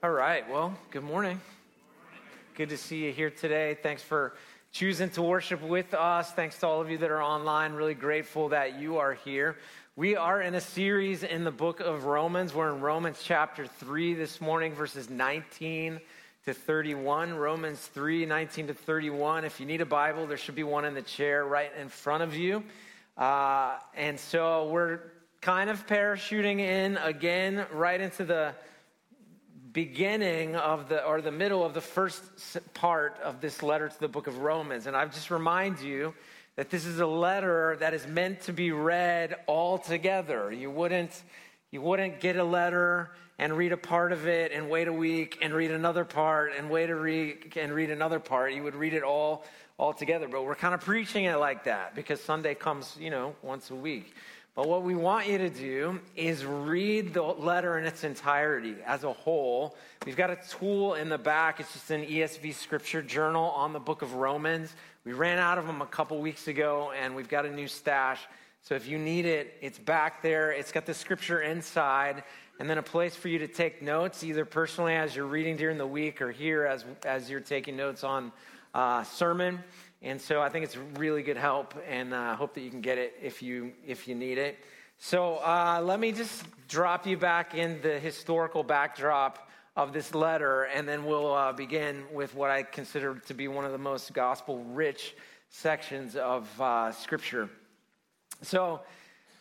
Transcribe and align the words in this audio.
All 0.00 0.10
right. 0.10 0.48
Well, 0.48 0.78
good 0.92 1.02
morning. 1.02 1.40
Good 2.54 2.68
to 2.68 2.76
see 2.76 3.06
you 3.06 3.12
here 3.12 3.30
today. 3.30 3.76
Thanks 3.82 4.00
for 4.00 4.32
choosing 4.70 5.10
to 5.10 5.22
worship 5.22 5.60
with 5.60 5.92
us. 5.92 6.30
Thanks 6.30 6.56
to 6.60 6.68
all 6.68 6.80
of 6.80 6.88
you 6.88 6.98
that 6.98 7.10
are 7.10 7.20
online. 7.20 7.72
Really 7.72 7.94
grateful 7.94 8.50
that 8.50 8.78
you 8.78 8.98
are 8.98 9.14
here. 9.14 9.56
We 9.96 10.14
are 10.14 10.40
in 10.40 10.54
a 10.54 10.60
series 10.60 11.24
in 11.24 11.42
the 11.42 11.50
book 11.50 11.80
of 11.80 12.04
Romans. 12.04 12.54
We're 12.54 12.72
in 12.72 12.80
Romans 12.80 13.20
chapter 13.24 13.66
3 13.66 14.14
this 14.14 14.40
morning, 14.40 14.72
verses 14.72 15.10
19 15.10 15.98
to 16.44 16.54
31. 16.54 17.34
Romans 17.34 17.80
3 17.80 18.24
19 18.24 18.68
to 18.68 18.74
31. 18.74 19.44
If 19.44 19.58
you 19.58 19.66
need 19.66 19.80
a 19.80 19.86
Bible, 19.86 20.28
there 20.28 20.36
should 20.36 20.54
be 20.54 20.62
one 20.62 20.84
in 20.84 20.94
the 20.94 21.02
chair 21.02 21.44
right 21.44 21.72
in 21.76 21.88
front 21.88 22.22
of 22.22 22.36
you. 22.36 22.62
Uh, 23.16 23.78
and 23.96 24.20
so 24.20 24.68
we're 24.68 25.00
kind 25.40 25.68
of 25.68 25.88
parachuting 25.88 26.60
in 26.60 26.98
again 26.98 27.66
right 27.72 28.00
into 28.00 28.24
the 28.24 28.54
beginning 29.72 30.56
of 30.56 30.88
the 30.88 31.04
or 31.04 31.20
the 31.20 31.32
middle 31.32 31.64
of 31.64 31.74
the 31.74 31.80
first 31.80 32.22
part 32.74 33.18
of 33.22 33.40
this 33.40 33.62
letter 33.62 33.88
to 33.88 34.00
the 34.00 34.08
book 34.08 34.26
of 34.26 34.38
Romans 34.38 34.86
and 34.86 34.96
I 34.96 35.04
just 35.06 35.30
remind 35.30 35.80
you 35.80 36.14
that 36.56 36.70
this 36.70 36.86
is 36.86 37.00
a 37.00 37.06
letter 37.06 37.76
that 37.80 37.94
is 37.94 38.06
meant 38.06 38.40
to 38.42 38.52
be 38.52 38.72
read 38.72 39.36
all 39.46 39.78
together. 39.78 40.52
You 40.52 40.70
wouldn't 40.70 41.12
you 41.70 41.82
wouldn't 41.82 42.20
get 42.20 42.36
a 42.36 42.44
letter 42.44 43.10
and 43.38 43.56
read 43.56 43.72
a 43.72 43.76
part 43.76 44.12
of 44.12 44.26
it 44.26 44.52
and 44.52 44.68
wait 44.68 44.88
a 44.88 44.92
week 44.92 45.38
and 45.42 45.52
read 45.52 45.70
another 45.70 46.04
part 46.04 46.52
and 46.56 46.70
wait 46.70 46.90
a 46.90 46.96
week 46.96 47.56
and 47.56 47.72
read 47.72 47.90
another 47.90 48.18
part. 48.18 48.54
You 48.54 48.62
would 48.64 48.74
read 48.74 48.94
it 48.94 49.02
all 49.02 49.44
all 49.78 49.92
together. 49.92 50.28
But 50.28 50.44
we're 50.44 50.56
kind 50.56 50.74
of 50.74 50.80
preaching 50.80 51.24
it 51.24 51.36
like 51.36 51.64
that 51.64 51.94
because 51.94 52.20
Sunday 52.20 52.54
comes, 52.54 52.96
you 52.98 53.10
know, 53.10 53.34
once 53.42 53.70
a 53.70 53.74
week. 53.74 54.12
But 54.58 54.66
what 54.66 54.82
we 54.82 54.96
want 54.96 55.28
you 55.28 55.38
to 55.38 55.50
do 55.50 56.00
is 56.16 56.44
read 56.44 57.14
the 57.14 57.22
letter 57.22 57.78
in 57.78 57.84
its 57.84 58.02
entirety 58.02 58.74
as 58.84 59.04
a 59.04 59.12
whole. 59.12 59.76
We've 60.04 60.16
got 60.16 60.30
a 60.30 60.38
tool 60.50 60.94
in 60.94 61.08
the 61.08 61.16
back. 61.16 61.60
It's 61.60 61.72
just 61.72 61.92
an 61.92 62.04
ESV 62.04 62.54
scripture 62.54 63.00
journal 63.00 63.50
on 63.50 63.72
the 63.72 63.78
book 63.78 64.02
of 64.02 64.14
Romans. 64.14 64.74
We 65.04 65.12
ran 65.12 65.38
out 65.38 65.58
of 65.58 65.68
them 65.68 65.80
a 65.80 65.86
couple 65.86 66.20
weeks 66.20 66.48
ago, 66.48 66.90
and 67.00 67.14
we've 67.14 67.28
got 67.28 67.46
a 67.46 67.52
new 67.52 67.68
stash. 67.68 68.18
So 68.62 68.74
if 68.74 68.88
you 68.88 68.98
need 68.98 69.26
it, 69.26 69.54
it's 69.60 69.78
back 69.78 70.22
there. 70.22 70.50
It's 70.50 70.72
got 70.72 70.86
the 70.86 70.94
scripture 70.94 71.42
inside, 71.42 72.24
and 72.58 72.68
then 72.68 72.78
a 72.78 72.82
place 72.82 73.14
for 73.14 73.28
you 73.28 73.38
to 73.38 73.46
take 73.46 73.80
notes, 73.80 74.24
either 74.24 74.44
personally 74.44 74.96
as 74.96 75.14
you're 75.14 75.26
reading 75.26 75.56
during 75.56 75.78
the 75.78 75.86
week 75.86 76.20
or 76.20 76.32
here 76.32 76.66
as, 76.66 76.84
as 77.04 77.30
you're 77.30 77.38
taking 77.38 77.76
notes 77.76 78.02
on 78.02 78.32
uh, 78.74 79.04
sermon. 79.04 79.62
And 80.00 80.20
so 80.20 80.40
I 80.40 80.48
think 80.48 80.64
it's 80.64 80.76
really 80.96 81.22
good 81.22 81.36
help, 81.36 81.74
and 81.88 82.14
I 82.14 82.32
uh, 82.32 82.36
hope 82.36 82.54
that 82.54 82.60
you 82.60 82.70
can 82.70 82.80
get 82.80 82.98
it 82.98 83.14
if 83.20 83.42
you 83.42 83.72
if 83.84 84.06
you 84.06 84.14
need 84.14 84.38
it. 84.38 84.58
So 84.98 85.36
uh, 85.36 85.80
let 85.82 85.98
me 85.98 86.12
just 86.12 86.44
drop 86.68 87.06
you 87.06 87.16
back 87.16 87.54
in 87.54 87.80
the 87.82 87.98
historical 87.98 88.62
backdrop 88.62 89.48
of 89.74 89.92
this 89.92 90.14
letter, 90.14 90.64
and 90.64 90.88
then 90.88 91.04
we'll 91.04 91.32
uh, 91.32 91.52
begin 91.52 92.04
with 92.12 92.34
what 92.34 92.50
I 92.50 92.62
consider 92.62 93.16
to 93.26 93.34
be 93.34 93.48
one 93.48 93.64
of 93.64 93.72
the 93.72 93.78
most 93.78 94.12
gospel-rich 94.12 95.14
sections 95.50 96.14
of 96.14 96.48
uh, 96.60 96.92
Scripture. 96.92 97.48
So, 98.42 98.80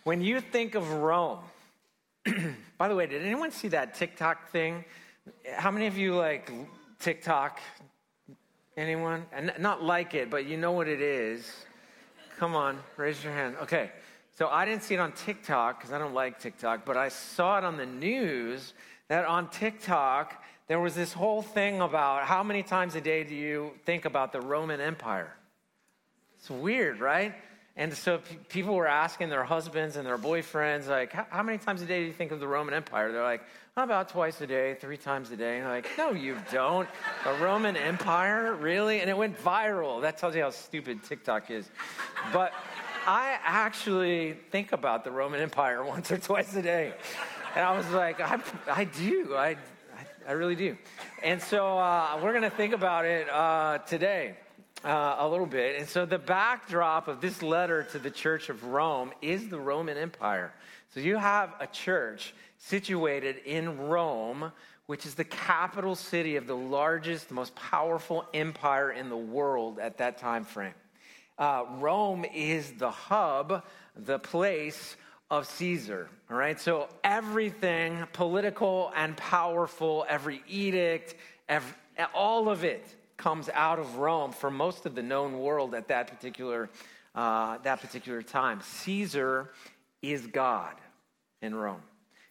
when 0.05 0.21
you 0.21 0.41
think 0.41 0.75
of 0.75 0.91
Rome, 0.91 1.39
by 2.77 2.87
the 2.87 2.95
way, 2.95 3.05
did 3.05 3.23
anyone 3.23 3.51
see 3.51 3.67
that 3.69 3.93
TikTok 3.93 4.49
thing? 4.51 4.85
How 5.55 5.69
many 5.69 5.85
of 5.87 5.97
you 5.97 6.15
like 6.15 6.51
TikTok? 6.99 7.59
Anyone? 8.77 9.25
And 9.33 9.51
not 9.59 9.83
like 9.83 10.13
it, 10.13 10.29
but 10.29 10.45
you 10.45 10.55
know 10.55 10.71
what 10.71 10.87
it 10.87 11.01
is. 11.01 11.65
Come 12.37 12.55
on, 12.55 12.77
raise 12.95 13.23
your 13.23 13.33
hand. 13.33 13.55
Okay. 13.63 13.91
So 14.37 14.47
I 14.49 14.65
didn't 14.65 14.83
see 14.83 14.93
it 14.93 14.99
on 14.99 15.13
TikTok 15.13 15.79
because 15.79 15.91
I 15.91 15.97
don't 15.97 16.13
like 16.13 16.39
TikTok, 16.39 16.85
but 16.85 16.95
I 16.95 17.09
saw 17.09 17.57
it 17.57 17.63
on 17.63 17.75
the 17.75 17.87
news 17.87 18.73
that 19.07 19.25
on 19.25 19.49
TikTok 19.49 20.43
there 20.67 20.79
was 20.79 20.93
this 20.93 21.11
whole 21.11 21.41
thing 21.41 21.81
about 21.81 22.25
how 22.25 22.43
many 22.43 22.61
times 22.61 22.93
a 22.93 23.01
day 23.01 23.23
do 23.23 23.33
you 23.33 23.71
think 23.85 24.05
about 24.05 24.31
the 24.31 24.41
Roman 24.41 24.79
Empire? 24.79 25.33
It's 26.37 26.51
weird, 26.51 26.99
right? 26.99 27.33
And 27.77 27.93
so 27.93 28.17
p- 28.17 28.35
people 28.49 28.73
were 28.73 28.87
asking 28.87 29.29
their 29.29 29.43
husbands 29.43 29.95
and 29.95 30.05
their 30.05 30.17
boyfriends, 30.17 30.87
like, 30.87 31.13
how 31.13 31.43
many 31.43 31.59
times 31.59 31.81
a 31.83 31.85
day 31.85 32.01
do 32.01 32.07
you 32.07 32.13
think 32.13 32.31
of 32.31 32.39
the 32.39 32.47
Roman 32.47 32.73
Empire? 32.73 33.11
They're 33.11 33.23
like, 33.23 33.43
about 33.83 34.09
twice 34.09 34.41
a 34.41 34.47
day, 34.47 34.73
three 34.73 34.97
times 34.97 35.29
a 35.31 35.37
day. 35.37 35.59
And 35.59 35.67
like, 35.67 35.87
no, 35.97 36.11
you 36.11 36.37
don't. 36.51 36.89
The 37.23 37.33
Roman 37.33 37.77
Empire? 37.77 38.55
Really? 38.55 39.01
And 39.01 39.09
it 39.09 39.17
went 39.17 39.37
viral. 39.43 40.01
That 40.01 40.17
tells 40.17 40.35
you 40.35 40.41
how 40.41 40.49
stupid 40.49 41.03
TikTok 41.03 41.51
is. 41.51 41.69
But 42.33 42.53
I 43.05 43.37
actually 43.43 44.33
think 44.51 44.71
about 44.71 45.03
the 45.03 45.11
Roman 45.11 45.39
Empire 45.39 45.83
once 45.85 46.11
or 46.11 46.17
twice 46.17 46.55
a 46.55 46.61
day. 46.61 46.93
And 47.55 47.63
I 47.63 47.77
was 47.77 47.89
like, 47.91 48.19
I, 48.19 48.39
I 48.67 48.85
do. 48.85 49.35
I, 49.35 49.49
I, 49.49 49.57
I, 50.27 50.31
really 50.31 50.55
do. 50.55 50.75
And 51.23 51.41
so 51.41 51.77
uh, 51.77 52.19
we're 52.21 52.31
going 52.31 52.43
to 52.43 52.49
think 52.49 52.73
about 52.73 53.05
it 53.05 53.29
uh, 53.29 53.77
today. 53.79 54.35
Uh, 54.83 55.15
a 55.19 55.27
little 55.27 55.47
bit. 55.47 55.79
And 55.79 55.89
so, 55.89 56.05
the 56.05 56.19
backdrop 56.19 57.07
of 57.07 57.19
this 57.19 57.41
letter 57.41 57.83
to 57.91 57.99
the 57.99 58.11
church 58.11 58.49
of 58.49 58.63
Rome 58.63 59.11
is 59.23 59.49
the 59.49 59.59
Roman 59.59 59.97
Empire. 59.97 60.53
So, 60.93 60.99
you 60.99 61.17
have 61.17 61.55
a 61.59 61.65
church 61.65 62.35
situated 62.59 63.37
in 63.43 63.87
Rome, 63.87 64.51
which 64.85 65.07
is 65.07 65.15
the 65.15 65.23
capital 65.23 65.95
city 65.95 66.35
of 66.35 66.45
the 66.45 66.55
largest, 66.55 67.31
most 67.31 67.55
powerful 67.55 68.25
empire 68.35 68.91
in 68.91 69.09
the 69.09 69.17
world 69.17 69.79
at 69.79 69.97
that 69.97 70.19
time 70.19 70.43
frame. 70.43 70.75
Uh, 71.39 71.63
Rome 71.79 72.23
is 72.33 72.73
the 72.73 72.91
hub, 72.91 73.63
the 73.95 74.19
place 74.19 74.95
of 75.31 75.47
Caesar. 75.47 76.07
All 76.29 76.37
right, 76.37 76.59
so 76.59 76.87
everything 77.03 78.05
political 78.13 78.91
and 78.95 79.17
powerful, 79.17 80.05
every 80.07 80.43
edict, 80.47 81.15
every, 81.49 81.73
all 82.13 82.47
of 82.47 82.63
it 82.63 82.85
comes 83.17 83.49
out 83.53 83.79
of 83.79 83.95
Rome 83.95 84.31
for 84.31 84.49
most 84.49 84.85
of 84.85 84.95
the 84.95 85.03
known 85.03 85.39
world 85.39 85.73
at 85.73 85.87
that 85.89 86.07
particular 86.07 86.69
uh, 87.15 87.57
that 87.63 87.81
particular 87.81 88.21
time. 88.21 88.61
Caesar 88.61 89.49
is 90.03 90.27
God 90.27 90.75
in 91.41 91.55
Rome. 91.55 91.81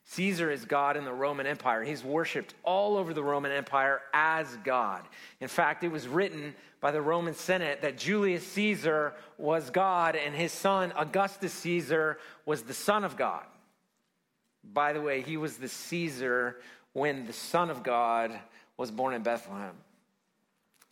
Caesar 0.04 0.52
is 0.52 0.64
God 0.64 0.96
in 0.96 1.04
the 1.04 1.12
Roman 1.12 1.46
Empire. 1.46 1.82
He's 1.82 2.04
worshiped 2.04 2.54
all 2.62 2.96
over 2.96 3.12
the 3.12 3.22
Roman 3.22 3.50
Empire 3.50 4.00
as 4.14 4.46
God. 4.62 5.02
In 5.40 5.48
fact, 5.48 5.82
it 5.82 5.88
was 5.88 6.06
written 6.06 6.54
by 6.80 6.92
the 6.92 7.02
Roman 7.02 7.34
Senate 7.34 7.82
that 7.82 7.98
Julius 7.98 8.46
Caesar 8.52 9.14
was 9.36 9.70
God 9.70 10.14
and 10.14 10.32
his 10.32 10.52
son 10.52 10.92
Augustus 10.96 11.52
Caesar 11.54 12.18
was 12.44 12.62
the 12.62 12.74
son 12.74 13.02
of 13.02 13.16
God. 13.16 13.42
By 14.72 14.92
the 14.92 15.00
way, 15.00 15.22
he 15.22 15.36
was 15.36 15.56
the 15.56 15.68
Caesar 15.68 16.58
when 16.92 17.26
the 17.26 17.32
son 17.32 17.70
of 17.70 17.82
God 17.82 18.30
was 18.76 18.92
born 18.92 19.14
in 19.14 19.22
Bethlehem. 19.22 19.74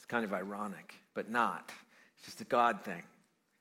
It's 0.04 0.10
kind 0.10 0.26
of 0.26 0.34
ironic, 0.34 0.96
but 1.14 1.30
not. 1.30 1.72
It's 2.18 2.26
just 2.26 2.42
a 2.42 2.44
God 2.44 2.82
thing. 2.82 3.02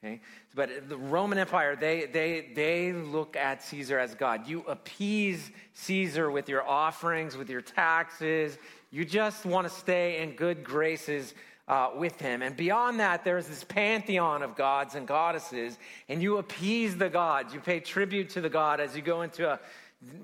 Okay? 0.03 0.19
But 0.53 0.89
the 0.89 0.97
Roman 0.97 1.37
Empire, 1.37 1.77
they, 1.77 2.05
they, 2.05 2.51
they 2.53 2.91
look 2.91 3.37
at 3.37 3.63
Caesar 3.63 3.97
as 3.97 4.13
God. 4.13 4.45
You 4.45 4.59
appease 4.67 5.51
Caesar 5.71 6.29
with 6.29 6.49
your 6.49 6.67
offerings, 6.67 7.37
with 7.37 7.49
your 7.49 7.61
taxes. 7.61 8.57
You 8.91 9.05
just 9.05 9.45
want 9.45 9.69
to 9.69 9.73
stay 9.73 10.21
in 10.21 10.35
good 10.35 10.65
graces 10.65 11.33
uh, 11.69 11.91
with 11.95 12.19
him. 12.19 12.41
And 12.41 12.57
beyond 12.57 12.99
that, 12.99 13.23
there's 13.23 13.47
this 13.47 13.63
pantheon 13.63 14.43
of 14.43 14.57
gods 14.57 14.95
and 14.95 15.07
goddesses, 15.07 15.77
and 16.09 16.21
you 16.21 16.39
appease 16.39 16.97
the 16.97 17.09
gods. 17.09 17.53
You 17.53 17.61
pay 17.61 17.79
tribute 17.79 18.31
to 18.31 18.41
the 18.41 18.49
god 18.49 18.81
as 18.81 18.97
you 18.97 19.01
go 19.01 19.21
into 19.21 19.49
a 19.49 19.61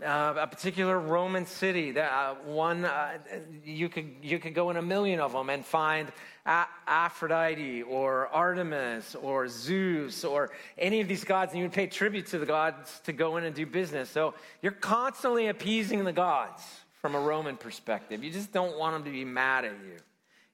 uh, 0.06 0.34
a 0.40 0.48
particular 0.48 1.00
Roman 1.00 1.46
city. 1.46 1.98
Uh, 1.98 2.36
one 2.46 2.86
uh, 2.86 3.18
you 3.64 3.90
could 3.90 4.10
you 4.22 4.40
could 4.40 4.54
go 4.54 4.70
in 4.70 4.78
a 4.78 4.82
million 4.82 5.20
of 5.20 5.34
them 5.34 5.50
and 5.50 5.66
find 5.66 6.12
a- 6.46 6.68
Aphrodite 6.88 7.84
or 7.84 8.28
Artemis 8.28 9.16
or 9.16 9.48
Zeus 9.48 10.24
or 10.24 10.52
any 10.78 11.02
of 11.02 11.08
these 11.08 11.24
gods, 11.24 11.52
and 11.52 11.60
you 11.60 11.66
would 11.66 11.74
pay 11.74 11.88
tribute 11.88 12.28
to 12.28 12.40
the 12.40 12.46
gods 12.46 13.02
to 13.06 13.14
go 13.14 13.38
in 13.38 13.44
and 13.44 13.56
do 13.56 13.66
business. 13.66 14.10
So 14.10 14.34
you're 14.62 14.72
constantly 14.72 15.48
appeasing 15.48 16.04
the 16.04 16.14
gods 16.14 16.64
from 17.02 17.16
a 17.16 17.20
Roman 17.20 17.58
perspective. 17.58 18.24
You 18.24 18.32
just 18.32 18.52
don't 18.52 18.78
want 18.78 18.96
them 18.96 19.04
to 19.06 19.12
be 19.12 19.26
mad 19.26 19.66
at 19.66 19.72
you. 19.72 19.98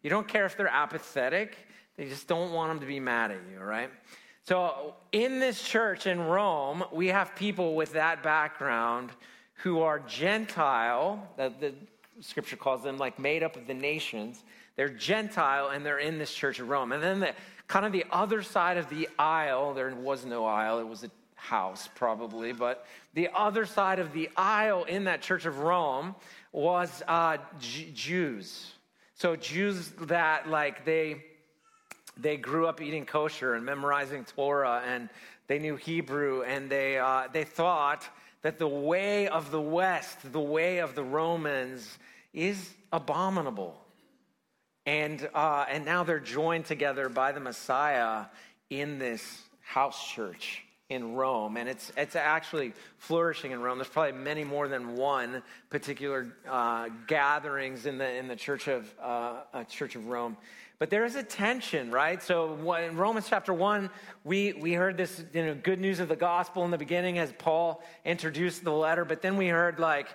You 0.02 0.10
don't 0.10 0.28
care 0.28 0.46
if 0.46 0.56
they're 0.56 0.68
apathetic. 0.68 1.58
They 1.98 2.08
just 2.08 2.28
don't 2.28 2.52
want 2.52 2.72
them 2.72 2.80
to 2.82 2.86
be 2.86 3.00
mad 3.00 3.32
at 3.32 3.40
you. 3.52 3.60
Right. 3.60 3.90
So, 4.48 4.94
in 5.12 5.40
this 5.40 5.60
church 5.60 6.06
in 6.06 6.20
Rome, 6.20 6.84
we 6.92 7.08
have 7.08 7.36
people 7.36 7.74
with 7.74 7.94
that 7.94 8.22
background 8.22 9.10
who 9.64 9.82
are 9.82 9.98
Gentile, 9.98 11.28
that 11.36 11.60
the 11.60 11.74
scripture 12.22 12.56
calls 12.56 12.84
them 12.84 13.00
like 13.00 13.18
made 13.18 13.42
up 13.42 13.56
of 13.56 13.66
the 13.66 13.74
nations. 13.74 14.44
They're 14.76 14.88
Gentile 14.88 15.70
and 15.70 15.84
they're 15.84 15.98
in 15.98 16.20
this 16.20 16.32
church 16.32 16.60
of 16.60 16.70
Rome. 16.70 16.92
And 16.92 17.02
then 17.02 17.22
the 17.22 17.34
kind 17.68 17.88
of 17.88 17.92
the 17.92 18.06
other 18.12 18.44
side 18.44 18.78
of 18.78 18.88
the 18.88 19.10
aisle, 19.18 19.74
there 19.74 19.96
was 19.96 20.26
no 20.26 20.46
aisle, 20.46 20.78
it 20.78 20.88
was 20.88 21.04
a 21.04 21.10
house 21.34 21.90
probably, 21.96 22.54
but 22.54 22.86
the 23.16 23.30
other 23.34 23.66
side 23.66 23.98
of 23.98 24.14
the 24.14 24.30
aisle 24.38 24.84
in 24.84 25.06
that 25.06 25.24
church 25.24 25.48
of 25.48 25.58
Rome 25.58 26.14
was 26.52 27.02
uh, 27.08 27.38
Jews. 27.60 28.74
So, 29.16 29.36
Jews 29.36 29.90
that 30.02 30.48
like 30.48 30.86
they 30.86 31.24
they 32.18 32.38
grew 32.38 32.68
up 32.68 32.82
eating 32.82 33.06
kosher 33.06 33.56
and 33.56 33.66
memorizing 33.66 34.26
Torah, 34.26 34.82
and 34.86 35.10
they 35.48 35.60
knew 35.60 35.76
Hebrew, 35.76 36.44
and 36.44 36.70
they, 36.70 36.98
uh, 36.98 37.28
they 37.32 37.44
thought 37.44 38.08
that 38.42 38.60
the 38.60 38.68
way 38.68 39.28
of 39.28 39.52
the 39.52 39.62
West, 39.62 40.32
the 40.32 40.40
way 40.40 40.80
of 40.80 40.96
the 40.96 41.04
Romans, 41.04 41.98
is 42.34 42.74
abominable. 42.92 43.80
And, 44.86 45.28
uh, 45.34 45.66
and 45.70 45.84
now 45.84 46.04
they're 46.04 46.20
joined 46.20 46.66
together 46.66 47.10
by 47.10 47.32
the 47.32 47.40
Messiah 47.40 48.26
in 48.70 49.00
this 49.00 49.42
house 49.62 50.08
church 50.12 50.64
in 50.90 51.16
Rome, 51.16 51.58
and 51.58 51.68
it's, 51.68 51.92
it's 51.98 52.16
actually 52.16 52.74
flourishing 53.00 53.52
in 53.52 53.60
Rome. 53.60 53.80
There's 53.80 53.90
probably 53.90 54.20
many 54.20 54.44
more 54.44 54.68
than 54.68 54.96
one 54.96 55.42
particular 55.72 56.28
uh, 56.48 56.90
gatherings 57.08 57.88
in 57.88 57.98
the, 57.98 58.16
in 58.16 58.28
the 58.28 58.36
church 58.36 58.68
of, 58.68 58.94
uh, 59.02 59.64
church 59.64 59.96
of 59.96 60.06
Rome. 60.06 60.38
But 60.78 60.90
there 60.90 61.06
is 61.06 61.16
a 61.16 61.24
tension, 61.24 61.90
right? 61.90 62.22
So 62.22 62.76
in 62.76 62.98
Romans 62.98 63.28
chapter 63.30 63.54
1, 63.54 63.90
we, 64.24 64.54
we 64.54 64.74
heard 64.74 64.98
this 64.98 65.24
you 65.34 65.46
know, 65.46 65.56
good 65.56 65.80
news 65.80 66.00
of 66.00 66.10
the 66.10 66.16
gospel 66.16 66.66
in 66.66 66.72
the 66.72 66.78
beginning 66.78 67.18
as 67.18 67.34
Paul 67.38 67.82
introduced 68.04 68.64
the 68.64 68.74
letter, 68.74 69.06
but 69.06 69.22
then 69.22 69.38
we 69.38 69.48
heard 69.48 69.80
like 69.80 70.08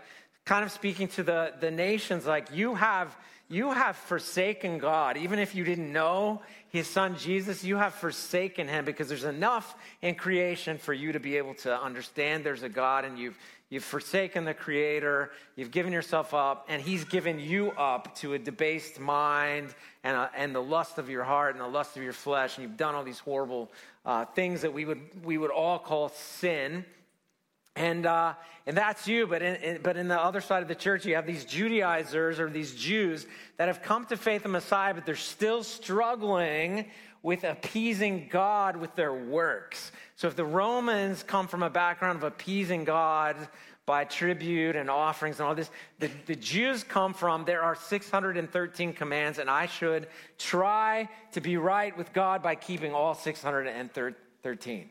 kind 0.45 0.65
of 0.65 0.71
speaking 0.71 1.09
to 1.09 1.23
the, 1.23 1.55
the 1.61 1.71
nations, 1.71 2.27
like 2.27 2.53
you 2.53 2.75
have 2.75 3.17
you 3.50 3.73
have 3.73 3.97
forsaken 3.97 4.79
God. 4.79 5.17
Even 5.17 5.41
if 5.41 5.56
you 5.56 5.64
didn't 5.64 5.93
know 5.93 6.41
his 6.69 6.87
son 6.87 7.17
Jesus, 7.19 7.64
you 7.64 7.76
have 7.76 7.93
forsaken 7.93 8.69
him 8.69 8.85
because 8.85 9.08
there's 9.08 9.25
enough 9.25 9.75
in 10.02 10.14
creation 10.14 10.79
for 10.79 10.94
you 10.94 11.11
to 11.11 11.19
be 11.19 11.37
able 11.37 11.55
to 11.55 11.82
understand 11.82 12.44
there's 12.44 12.62
a 12.62 12.69
God 12.69 13.05
and 13.05 13.19
you've, 13.19 13.37
you've 13.69 13.82
forsaken 13.82 14.44
the 14.44 14.55
creator, 14.55 15.32
you've 15.56 15.73
given 15.73 15.93
yourself 15.93 16.32
up, 16.32 16.67
and 16.69 16.81
he's 16.81 17.05
given 17.05 17.41
you 17.41 17.73
up 17.73 18.14
to 18.19 18.35
a 18.35 18.38
debased 18.38 19.00
mind 19.00 19.75
and, 20.05 20.29
and 20.37 20.55
the 20.55 20.62
lust 20.62 20.99
of 20.99 21.11
your 21.11 21.25
heart 21.25 21.56
and 21.56 21.61
the 21.61 21.69
lust 21.69 21.96
of 21.96 22.05
your 22.05 22.12
flesh, 22.12 22.56
and 22.56 22.62
you've 22.62 22.76
done 22.76 22.94
all 22.94 23.03
these 23.03 23.19
horrible 23.19 23.69
uh, 24.06 24.26
things 24.26 24.62
that 24.62 24.73
we 24.73 24.85
would, 24.85 25.00
we 25.25 25.38
would 25.38 25.50
all 25.50 25.81
call 25.81 26.08
sin. 26.11 26.85
And, 27.81 28.05
uh, 28.05 28.35
and 28.67 28.77
that's 28.77 29.09
you, 29.09 29.27
but 29.27 29.41
in, 29.41 29.56
in, 29.56 29.82
but 29.82 29.97
in 29.97 30.06
the 30.06 30.21
other 30.21 30.43
side 30.43 30.61
of 30.61 30.69
the 30.69 30.75
church, 30.75 31.06
you 31.06 31.15
have 31.15 31.27
these 31.27 31.47
Judaizers 31.47 32.38
or 32.38 32.50
these 32.50 32.75
Jews 32.75 33.27
that 33.56 33.69
have 33.69 33.81
come 33.81 34.05
to 34.06 34.19
faith 34.19 34.44
in 34.44 34.50
Messiah, 34.50 34.93
but 34.93 35.06
they're 35.06 35.17
still 35.17 35.62
struggling 35.62 36.91
with 37.23 37.43
appeasing 37.43 38.29
God 38.31 38.77
with 38.77 38.94
their 38.97 39.15
works. 39.15 39.93
So 40.17 40.29
if 40.29 40.37
the 40.37 40.44
Romans 40.44 41.23
come 41.23 41.49
from 41.49 41.62
a 41.62 41.71
background 41.71 42.19
of 42.19 42.25
appeasing 42.25 42.85
God 42.85 43.49
by 43.87 44.05
tribute 44.05 44.77
and 44.77 44.91
offerings 44.91 45.41
and 45.41 45.49
all 45.49 45.55
this, 45.55 45.71
the, 46.00 46.11
the 46.27 46.37
Jews 46.37 46.85
come 46.85 47.15
from 47.15 47.47
there 47.47 47.62
are 47.62 47.75
613 47.75 48.93
commands, 48.93 49.38
and 49.38 49.49
I 49.49 49.65
should 49.65 50.06
try 50.37 51.09
to 51.32 51.41
be 51.41 51.56
right 51.56 51.97
with 51.97 52.12
God 52.12 52.43
by 52.43 52.56
keeping 52.56 52.93
all 52.93 53.15
613 53.15 54.91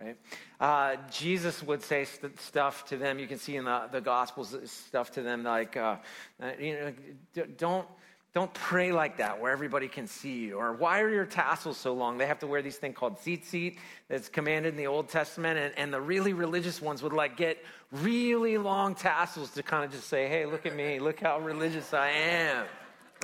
right? 0.00 0.16
Uh, 0.60 0.96
Jesus 1.10 1.62
would 1.62 1.82
say 1.82 2.04
st- 2.04 2.38
stuff 2.40 2.84
to 2.86 2.96
them. 2.96 3.18
You 3.18 3.26
can 3.26 3.38
see 3.38 3.56
in 3.56 3.64
the, 3.64 3.88
the 3.90 4.00
Gospels 4.00 4.56
stuff 4.64 5.10
to 5.12 5.22
them 5.22 5.44
like, 5.44 5.76
uh, 5.76 5.96
uh 6.42 6.50
you 6.58 6.94
know, 7.34 7.44
don't. 7.56 7.86
Don't 8.32 8.54
pray 8.54 8.92
like 8.92 9.16
that 9.16 9.40
where 9.40 9.50
everybody 9.50 9.88
can 9.88 10.06
see 10.06 10.38
you. 10.38 10.56
Or 10.56 10.72
why 10.72 11.00
are 11.00 11.10
your 11.10 11.26
tassels 11.26 11.76
so 11.76 11.94
long? 11.94 12.16
They 12.16 12.26
have 12.26 12.38
to 12.38 12.46
wear 12.46 12.62
these 12.62 12.76
thing 12.76 12.92
called 12.92 13.18
tzitzit 13.18 13.78
that's 14.06 14.28
commanded 14.28 14.74
in 14.74 14.76
the 14.76 14.86
Old 14.86 15.08
Testament. 15.08 15.58
And, 15.58 15.76
and 15.76 15.92
the 15.92 16.00
really 16.00 16.32
religious 16.32 16.80
ones 16.80 17.02
would 17.02 17.12
like 17.12 17.36
get 17.36 17.58
really 17.90 18.56
long 18.56 18.94
tassels 18.94 19.50
to 19.54 19.64
kind 19.64 19.84
of 19.84 19.90
just 19.90 20.06
say, 20.06 20.28
hey, 20.28 20.46
look 20.46 20.64
at 20.64 20.76
me. 20.76 21.00
Look 21.00 21.18
how 21.18 21.40
religious 21.40 21.92
I 21.92 22.10
am. 22.10 22.66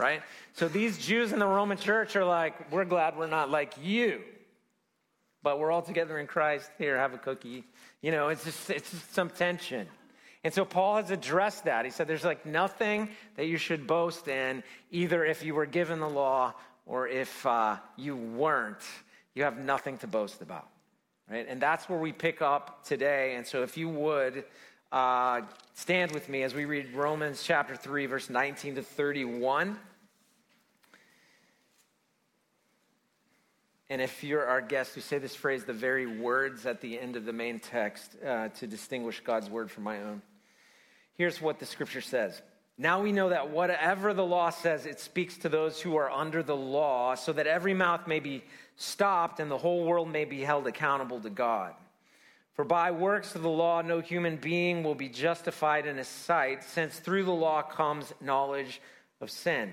Right? 0.00 0.22
So 0.54 0.66
these 0.66 0.98
Jews 0.98 1.32
in 1.32 1.38
the 1.38 1.46
Roman 1.46 1.78
church 1.78 2.16
are 2.16 2.24
like, 2.24 2.72
we're 2.72 2.84
glad 2.84 3.16
we're 3.16 3.28
not 3.28 3.48
like 3.48 3.74
you 3.80 4.24
but 5.46 5.60
we're 5.60 5.70
all 5.70 5.80
together 5.80 6.18
in 6.18 6.26
Christ. 6.26 6.68
Here, 6.76 6.98
have 6.98 7.14
a 7.14 7.18
cookie. 7.18 7.62
You 8.02 8.10
know, 8.10 8.30
it's 8.30 8.42
just, 8.42 8.68
it's 8.68 8.90
just 8.90 9.14
some 9.14 9.30
tension. 9.30 9.86
And 10.42 10.52
so 10.52 10.64
Paul 10.64 10.96
has 10.96 11.12
addressed 11.12 11.66
that. 11.66 11.84
He 11.84 11.92
said 11.92 12.08
there's 12.08 12.24
like 12.24 12.44
nothing 12.44 13.10
that 13.36 13.46
you 13.46 13.56
should 13.56 13.86
boast 13.86 14.26
in, 14.26 14.64
either 14.90 15.24
if 15.24 15.44
you 15.44 15.54
were 15.54 15.64
given 15.64 16.00
the 16.00 16.08
law 16.08 16.52
or 16.84 17.06
if 17.06 17.46
uh, 17.46 17.76
you 17.94 18.16
weren't. 18.16 18.82
You 19.36 19.44
have 19.44 19.56
nothing 19.56 19.98
to 19.98 20.08
boast 20.08 20.42
about. 20.42 20.66
Right? 21.30 21.46
And 21.48 21.62
that's 21.62 21.88
where 21.88 22.00
we 22.00 22.10
pick 22.10 22.42
up 22.42 22.84
today. 22.84 23.36
And 23.36 23.46
so 23.46 23.62
if 23.62 23.76
you 23.76 23.88
would 23.88 24.42
uh, 24.90 25.42
stand 25.74 26.10
with 26.10 26.28
me 26.28 26.42
as 26.42 26.54
we 26.54 26.64
read 26.64 26.92
Romans 26.92 27.44
chapter 27.44 27.76
3, 27.76 28.06
verse 28.06 28.28
19 28.28 28.74
to 28.74 28.82
31. 28.82 29.78
And 33.88 34.02
if 34.02 34.24
you're 34.24 34.44
our 34.44 34.60
guest, 34.60 34.96
we 34.96 35.02
say 35.02 35.18
this 35.18 35.34
phrase 35.34 35.64
the 35.64 35.72
very 35.72 36.06
words 36.06 36.66
at 36.66 36.80
the 36.80 36.98
end 36.98 37.14
of 37.16 37.24
the 37.24 37.32
main 37.32 37.60
text 37.60 38.16
uh, 38.24 38.48
to 38.48 38.66
distinguish 38.66 39.20
God's 39.20 39.48
word 39.48 39.70
from 39.70 39.84
my 39.84 40.02
own. 40.02 40.22
Here's 41.14 41.40
what 41.40 41.60
the 41.60 41.66
scripture 41.66 42.00
says. 42.00 42.42
Now 42.78 43.00
we 43.00 43.12
know 43.12 43.30
that 43.30 43.50
whatever 43.50 44.12
the 44.12 44.24
law 44.24 44.50
says, 44.50 44.84
it 44.84 45.00
speaks 45.00 45.38
to 45.38 45.48
those 45.48 45.80
who 45.80 45.96
are 45.96 46.10
under 46.10 46.42
the 46.42 46.56
law, 46.56 47.14
so 47.14 47.32
that 47.32 47.46
every 47.46 47.72
mouth 47.72 48.06
may 48.06 48.20
be 48.20 48.44
stopped 48.76 49.40
and 49.40 49.50
the 49.50 49.56
whole 49.56 49.84
world 49.84 50.10
may 50.10 50.26
be 50.26 50.42
held 50.42 50.66
accountable 50.66 51.20
to 51.20 51.30
God. 51.30 51.72
For 52.52 52.64
by 52.64 52.90
works 52.90 53.34
of 53.34 53.42
the 53.42 53.48
law, 53.48 53.82
no 53.82 54.00
human 54.00 54.36
being 54.36 54.82
will 54.82 54.94
be 54.94 55.08
justified 55.08 55.86
in 55.86 55.96
his 55.96 56.08
sight, 56.08 56.64
since 56.64 56.98
through 56.98 57.24
the 57.24 57.32
law 57.32 57.62
comes 57.62 58.12
knowledge 58.20 58.80
of 59.20 59.30
sin. 59.30 59.72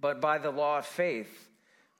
but 0.00 0.20
by 0.20 0.38
the 0.38 0.50
law 0.50 0.78
of 0.78 0.86
faith. 0.86 1.48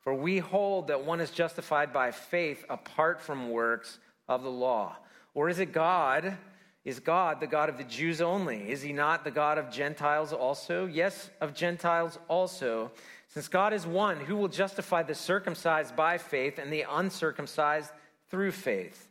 For 0.00 0.14
we 0.14 0.38
hold 0.38 0.88
that 0.88 1.04
one 1.04 1.20
is 1.20 1.30
justified 1.30 1.92
by 1.92 2.10
faith 2.10 2.64
apart 2.68 3.20
from 3.20 3.50
works 3.50 3.98
of 4.28 4.42
the 4.42 4.50
law. 4.50 4.96
Or 5.34 5.48
is 5.48 5.58
it 5.58 5.72
God? 5.72 6.36
Is 6.84 7.00
God 7.00 7.40
the 7.40 7.48
God 7.48 7.68
of 7.68 7.78
the 7.78 7.84
Jews 7.84 8.20
only? 8.20 8.70
Is 8.70 8.82
he 8.82 8.92
not 8.92 9.24
the 9.24 9.32
God 9.32 9.58
of 9.58 9.72
Gentiles 9.72 10.32
also? 10.32 10.86
Yes, 10.86 11.30
of 11.40 11.52
Gentiles 11.52 12.18
also. 12.28 12.92
Since 13.26 13.48
God 13.48 13.72
is 13.72 13.84
one, 13.84 14.20
who 14.20 14.36
will 14.36 14.48
justify 14.48 15.02
the 15.02 15.14
circumcised 15.14 15.96
by 15.96 16.18
faith 16.18 16.58
and 16.58 16.72
the 16.72 16.86
uncircumcised 16.88 17.90
through 18.30 18.52
faith? 18.52 19.08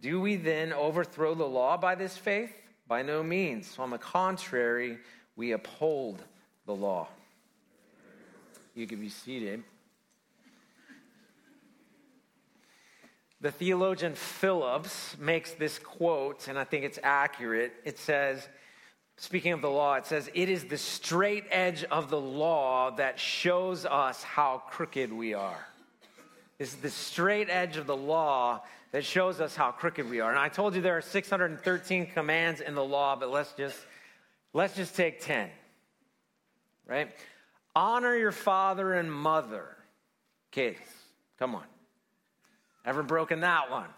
Do 0.00 0.20
we 0.20 0.36
then 0.36 0.72
overthrow 0.72 1.34
the 1.34 1.44
law 1.44 1.76
by 1.76 1.96
this 1.96 2.16
faith? 2.16 2.54
By 2.86 3.02
no 3.02 3.24
means. 3.24 3.76
On 3.78 3.90
the 3.90 3.98
contrary, 3.98 4.98
we 5.34 5.52
uphold 5.52 6.22
the 6.64 6.74
law. 6.74 7.08
You 8.76 8.86
can 8.86 9.00
be 9.00 9.08
seated. 9.08 9.64
The 13.40 13.50
theologian 13.50 14.14
Phillips 14.14 15.16
makes 15.18 15.52
this 15.52 15.78
quote, 15.78 16.46
and 16.46 16.58
I 16.58 16.64
think 16.64 16.84
it's 16.84 16.98
accurate. 17.02 17.72
It 17.86 17.98
says, 17.98 18.46
speaking 19.16 19.54
of 19.54 19.62
the 19.62 19.70
law, 19.70 19.94
it 19.94 20.04
says, 20.04 20.28
It 20.34 20.50
is 20.50 20.64
the 20.64 20.76
straight 20.76 21.44
edge 21.50 21.84
of 21.84 22.10
the 22.10 22.20
law 22.20 22.90
that 22.96 23.18
shows 23.18 23.86
us 23.86 24.22
how 24.22 24.62
crooked 24.68 25.10
we 25.10 25.32
are. 25.32 25.66
It's 26.58 26.74
the 26.74 26.90
straight 26.90 27.48
edge 27.48 27.78
of 27.78 27.86
the 27.86 27.96
law 27.96 28.62
that 28.92 29.06
shows 29.06 29.40
us 29.40 29.56
how 29.56 29.70
crooked 29.72 30.08
we 30.10 30.20
are. 30.20 30.30
And 30.30 30.38
I 30.38 30.50
told 30.50 30.74
you 30.74 30.82
there 30.82 30.98
are 30.98 31.02
613 31.02 32.08
commands 32.08 32.60
in 32.60 32.74
the 32.74 32.84
law, 32.84 33.16
but 33.16 33.30
let's 33.30 33.52
just 33.54 33.78
let's 34.52 34.76
just 34.76 34.94
take 34.94 35.22
10. 35.22 35.48
Right? 36.86 37.10
Honor 37.76 38.16
your 38.16 38.32
father 38.32 38.94
and 38.94 39.12
mother. 39.12 39.76
Kids, 40.50 40.78
come 41.38 41.54
on. 41.54 41.64
Ever 42.86 43.02
broken 43.02 43.40
that 43.40 43.70
one? 43.70 43.90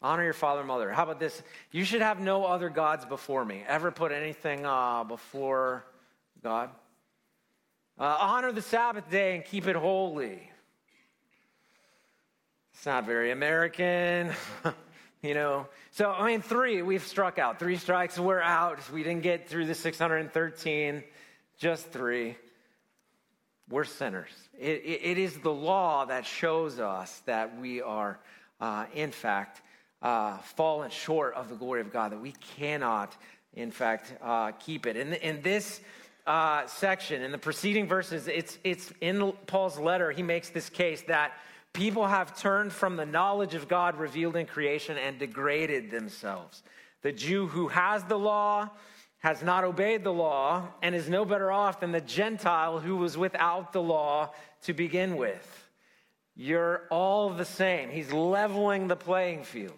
Honor 0.00 0.22
your 0.22 0.32
father 0.32 0.60
and 0.60 0.68
mother. 0.68 0.92
How 0.92 1.02
about 1.02 1.18
this? 1.18 1.42
You 1.72 1.84
should 1.84 2.00
have 2.00 2.20
no 2.20 2.44
other 2.44 2.68
gods 2.68 3.04
before 3.04 3.44
me. 3.44 3.64
Ever 3.66 3.90
put 3.90 4.12
anything 4.12 4.64
uh, 4.64 5.02
before 5.02 5.84
God? 6.44 6.70
Uh, 7.98 8.16
honor 8.20 8.52
the 8.52 8.62
Sabbath 8.62 9.10
day 9.10 9.34
and 9.34 9.44
keep 9.44 9.66
it 9.66 9.74
holy. 9.74 10.48
It's 12.72 12.86
not 12.86 13.04
very 13.04 13.32
American, 13.32 14.30
you 15.22 15.34
know. 15.34 15.66
So, 15.90 16.12
I 16.12 16.24
mean, 16.24 16.40
three, 16.40 16.82
we've 16.82 17.02
struck 17.02 17.40
out. 17.40 17.58
Three 17.58 17.76
strikes, 17.76 18.16
we're 18.16 18.40
out. 18.40 18.78
We 18.92 19.02
didn't 19.02 19.22
get 19.22 19.48
through 19.48 19.66
the 19.66 19.74
613, 19.74 21.02
just 21.60 21.92
three. 21.92 22.36
We're 23.68 23.84
sinners. 23.84 24.32
it, 24.58 24.82
it, 24.84 25.00
it 25.04 25.18
is 25.18 25.38
the 25.38 25.52
law 25.52 26.06
that 26.06 26.26
shows 26.26 26.80
us 26.80 27.22
that 27.26 27.60
we 27.60 27.82
are, 27.82 28.18
uh, 28.60 28.86
in 28.94 29.12
fact, 29.12 29.60
uh, 30.02 30.38
fallen 30.38 30.90
short 30.90 31.34
of 31.34 31.50
the 31.50 31.54
glory 31.54 31.82
of 31.82 31.92
God, 31.92 32.12
that 32.12 32.20
we 32.20 32.32
cannot, 32.56 33.14
in 33.54 33.70
fact, 33.70 34.12
uh, 34.22 34.52
keep 34.52 34.86
it. 34.86 34.96
In, 34.96 35.12
in 35.12 35.42
this 35.42 35.80
uh, 36.26 36.66
section, 36.66 37.22
in 37.22 37.30
the 37.30 37.38
preceding 37.38 37.86
verses, 37.86 38.26
it's, 38.26 38.58
it's 38.64 38.92
in 39.00 39.32
Paul's 39.46 39.78
letter, 39.78 40.10
he 40.10 40.22
makes 40.22 40.48
this 40.48 40.70
case 40.70 41.02
that 41.02 41.32
people 41.74 42.06
have 42.06 42.36
turned 42.40 42.72
from 42.72 42.96
the 42.96 43.06
knowledge 43.06 43.54
of 43.54 43.68
God 43.68 43.98
revealed 43.98 44.34
in 44.34 44.46
creation 44.46 44.96
and 44.96 45.18
degraded 45.18 45.90
themselves. 45.90 46.62
The 47.02 47.12
Jew 47.12 47.46
who 47.46 47.68
has 47.68 48.02
the 48.04 48.18
law 48.18 48.70
has 49.20 49.42
not 49.42 49.64
obeyed 49.64 50.02
the 50.02 50.12
law 50.12 50.66
and 50.82 50.94
is 50.94 51.08
no 51.08 51.24
better 51.24 51.52
off 51.52 51.80
than 51.80 51.92
the 51.92 52.00
Gentile 52.00 52.80
who 52.80 52.96
was 52.96 53.16
without 53.16 53.72
the 53.72 53.82
law 53.82 54.30
to 54.64 54.72
begin 54.72 55.16
with. 55.16 55.68
You're 56.34 56.86
all 56.90 57.30
the 57.30 57.44
same. 57.44 57.90
He's 57.90 58.12
leveling 58.12 58.88
the 58.88 58.96
playing 58.96 59.44
field. 59.44 59.76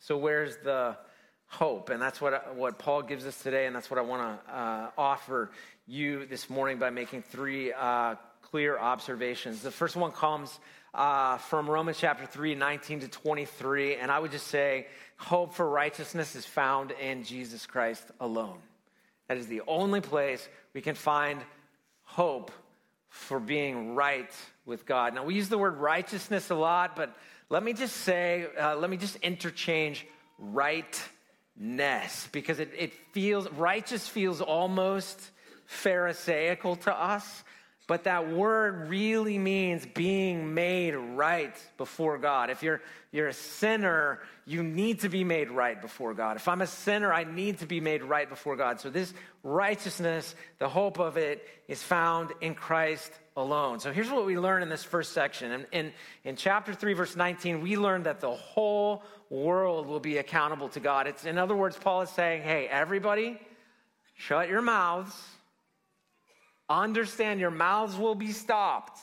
So, 0.00 0.18
where's 0.18 0.56
the 0.58 0.96
hope? 1.46 1.88
And 1.88 2.00
that's 2.00 2.20
what, 2.20 2.54
what 2.56 2.78
Paul 2.78 3.02
gives 3.02 3.26
us 3.26 3.42
today, 3.42 3.66
and 3.66 3.74
that's 3.74 3.90
what 3.90 3.98
I 3.98 4.02
want 4.02 4.44
to 4.46 4.54
uh, 4.54 4.90
offer 4.98 5.50
you 5.86 6.26
this 6.26 6.50
morning 6.50 6.78
by 6.78 6.90
making 6.90 7.22
three 7.22 7.72
uh, 7.72 8.16
clear 8.42 8.78
observations. 8.78 9.62
The 9.62 9.70
first 9.70 9.96
one 9.96 10.12
comes 10.12 10.58
uh, 10.98 11.38
from 11.38 11.70
Romans 11.70 11.96
chapter 11.96 12.26
3, 12.26 12.56
19 12.56 13.00
to 13.00 13.08
23, 13.08 13.94
and 13.96 14.10
I 14.10 14.18
would 14.18 14.32
just 14.32 14.48
say, 14.48 14.88
hope 15.16 15.54
for 15.54 15.68
righteousness 15.68 16.34
is 16.34 16.44
found 16.44 16.90
in 16.90 17.22
Jesus 17.22 17.66
Christ 17.66 18.02
alone. 18.18 18.58
That 19.28 19.36
is 19.36 19.46
the 19.46 19.62
only 19.68 20.00
place 20.00 20.46
we 20.74 20.80
can 20.80 20.96
find 20.96 21.40
hope 22.02 22.50
for 23.10 23.38
being 23.38 23.94
right 23.94 24.30
with 24.66 24.86
God. 24.86 25.14
Now, 25.14 25.24
we 25.24 25.34
use 25.34 25.48
the 25.48 25.56
word 25.56 25.76
righteousness 25.76 26.50
a 26.50 26.56
lot, 26.56 26.96
but 26.96 27.16
let 27.48 27.62
me 27.62 27.74
just 27.74 27.98
say, 27.98 28.48
uh, 28.60 28.74
let 28.74 28.90
me 28.90 28.96
just 28.96 29.14
interchange 29.16 30.04
rightness 30.36 30.98
because 32.32 32.58
it, 32.58 32.72
it 32.76 32.92
feels, 33.12 33.48
righteous 33.52 34.08
feels 34.08 34.40
almost 34.40 35.30
Pharisaical 35.64 36.74
to 36.76 36.92
us. 36.92 37.44
But 37.88 38.04
that 38.04 38.30
word 38.30 38.90
really 38.90 39.38
means 39.38 39.86
being 39.86 40.52
made 40.52 40.94
right 40.94 41.56
before 41.78 42.18
God. 42.18 42.50
If 42.50 42.62
you're, 42.62 42.82
you're 43.12 43.28
a 43.28 43.32
sinner, 43.32 44.20
you 44.44 44.62
need 44.62 45.00
to 45.00 45.08
be 45.08 45.24
made 45.24 45.50
right 45.50 45.80
before 45.80 46.12
God. 46.12 46.36
If 46.36 46.48
I'm 46.48 46.60
a 46.60 46.66
sinner, 46.66 47.10
I 47.10 47.24
need 47.24 47.60
to 47.60 47.66
be 47.66 47.80
made 47.80 48.02
right 48.02 48.28
before 48.28 48.56
God. 48.56 48.78
So, 48.78 48.90
this 48.90 49.14
righteousness, 49.42 50.34
the 50.58 50.68
hope 50.68 50.98
of 50.98 51.16
it, 51.16 51.48
is 51.66 51.82
found 51.82 52.32
in 52.42 52.54
Christ 52.54 53.10
alone. 53.38 53.80
So, 53.80 53.90
here's 53.90 54.10
what 54.10 54.26
we 54.26 54.38
learn 54.38 54.62
in 54.62 54.68
this 54.68 54.84
first 54.84 55.14
section. 55.14 55.50
In, 55.50 55.66
in, 55.72 55.92
in 56.24 56.36
chapter 56.36 56.74
3, 56.74 56.92
verse 56.92 57.16
19, 57.16 57.62
we 57.62 57.78
learn 57.78 58.02
that 58.02 58.20
the 58.20 58.32
whole 58.32 59.02
world 59.30 59.86
will 59.86 59.98
be 59.98 60.18
accountable 60.18 60.68
to 60.70 60.80
God. 60.80 61.06
It's, 61.06 61.24
in 61.24 61.38
other 61.38 61.56
words, 61.56 61.78
Paul 61.78 62.02
is 62.02 62.10
saying, 62.10 62.42
hey, 62.42 62.68
everybody, 62.68 63.40
shut 64.14 64.50
your 64.50 64.60
mouths 64.60 65.14
Understand 66.70 67.40
your 67.40 67.50
mouths 67.50 67.96
will 67.96 68.14
be 68.14 68.32
stopped, 68.32 68.98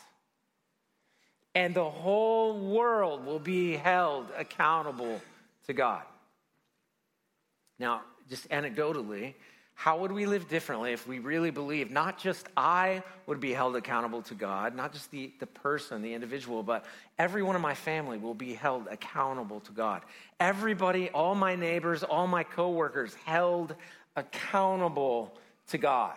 and 1.56 1.74
the 1.74 1.90
whole 1.90 2.60
world 2.60 3.26
will 3.26 3.40
be 3.40 3.76
held 3.76 4.28
accountable 4.38 5.20
to 5.68 5.74
God. 5.74 6.04
Now, 7.80 8.02
just 8.30 8.48
anecdotally, 8.50 9.34
how 9.74 9.98
would 9.98 10.12
we 10.12 10.26
live 10.26 10.48
differently 10.48 10.94
if 10.94 11.06
we 11.06 11.20
really 11.20 11.52
believe 11.52 11.92
not 11.92 12.18
just 12.18 12.48
I 12.56 13.04
would 13.28 13.42
be 13.42 13.52
held 13.52 13.76
accountable 13.76 14.22
to 14.24 14.34
God, 14.34 14.74
not 14.74 14.94
just 14.94 15.12
the, 15.12 15.34
the 15.40 15.48
person, 15.48 16.02
the 16.02 16.14
individual, 16.14 16.64
but 16.64 16.86
everyone 17.20 17.58
in 17.58 17.62
my 17.62 17.74
family 17.74 18.18
will 18.18 18.34
be 18.34 18.54
held 18.54 18.88
accountable 18.88 19.60
to 19.60 19.72
God. 19.74 20.04
Everybody, 20.40 21.10
all 21.10 21.36
my 21.36 21.56
neighbors, 21.56 22.04
all 22.04 22.26
my 22.26 22.44
coworkers 22.44 23.14
held 23.26 23.76
accountable 24.16 25.38
to 25.68 25.78
God. 25.78 26.16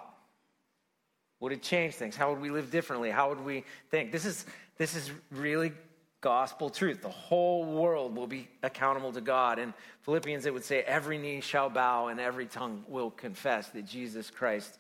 Would 1.41 1.53
it 1.53 1.63
change 1.63 1.95
things? 1.95 2.17
How 2.17 2.31
would 2.31 2.41
we 2.41 2.51
live 2.51 2.71
differently? 2.71 3.11
How 3.11 3.29
would 3.29 3.45
we 3.45 3.65
think? 3.91 4.11
This 4.11 4.25
is, 4.25 4.45
this 4.77 4.97
is 4.97 5.11
really 5.31 5.73
gospel 6.21 6.69
truth. 6.69 7.01
The 7.01 7.09
whole 7.09 7.65
world 7.65 8.17
will 8.17 8.27
be 8.27 8.49
accountable 8.63 9.13
to 9.13 9.21
God. 9.21 9.59
In 9.59 9.73
Philippians, 10.03 10.47
it 10.47 10.53
would 10.53 10.65
say, 10.65 10.81
Every 10.83 11.19
knee 11.19 11.41
shall 11.41 11.71
bow 11.71 12.09
and 12.09 12.19
every 12.19 12.47
tongue 12.47 12.85
will 12.89 13.11
confess 13.11 13.69
that 13.69 13.87
Jesus 13.87 14.31
Christ 14.31 14.79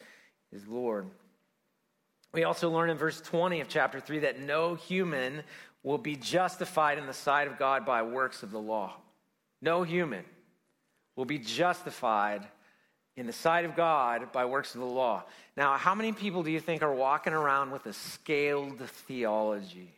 is 0.53 0.67
Lord. 0.67 1.07
We 2.33 2.45
also 2.45 2.71
learn 2.71 2.91
in 2.91 2.97
verse 2.97 3.21
20 3.21 3.61
of 3.61 3.69
chapter 3.69 4.00
3 4.00 4.21
that 4.21 4.41
no 4.41 4.75
human 4.75 5.43
will 5.83 5.99
be 5.99 6.17
justified 6.17 6.99
in 6.99 7.07
the 7.07 7.15
sight 7.15 7.49
of 7.49 7.59
God 7.59 7.87
by 7.87 8.03
works 8.03 8.43
of 8.43 8.50
the 8.50 8.59
law. 8.59 8.97
No 9.62 9.83
human 9.83 10.25
will 11.17 11.25
be 11.25 11.38
justified 11.38 12.47
in 13.18 13.26
the 13.26 13.32
sight 13.32 13.64
of 13.64 13.75
God 13.75 14.30
by 14.30 14.44
works 14.44 14.76
of 14.76 14.80
the 14.80 14.87
law. 14.87 15.25
Now, 15.56 15.76
how 15.76 15.92
many 15.94 16.12
people 16.12 16.44
do 16.44 16.52
you 16.52 16.60
think 16.60 16.82
are 16.82 16.94
walking 16.94 17.32
around 17.32 17.72
with 17.72 17.84
a 17.87 17.92
scaled 17.92 18.78
theology? 18.80 19.92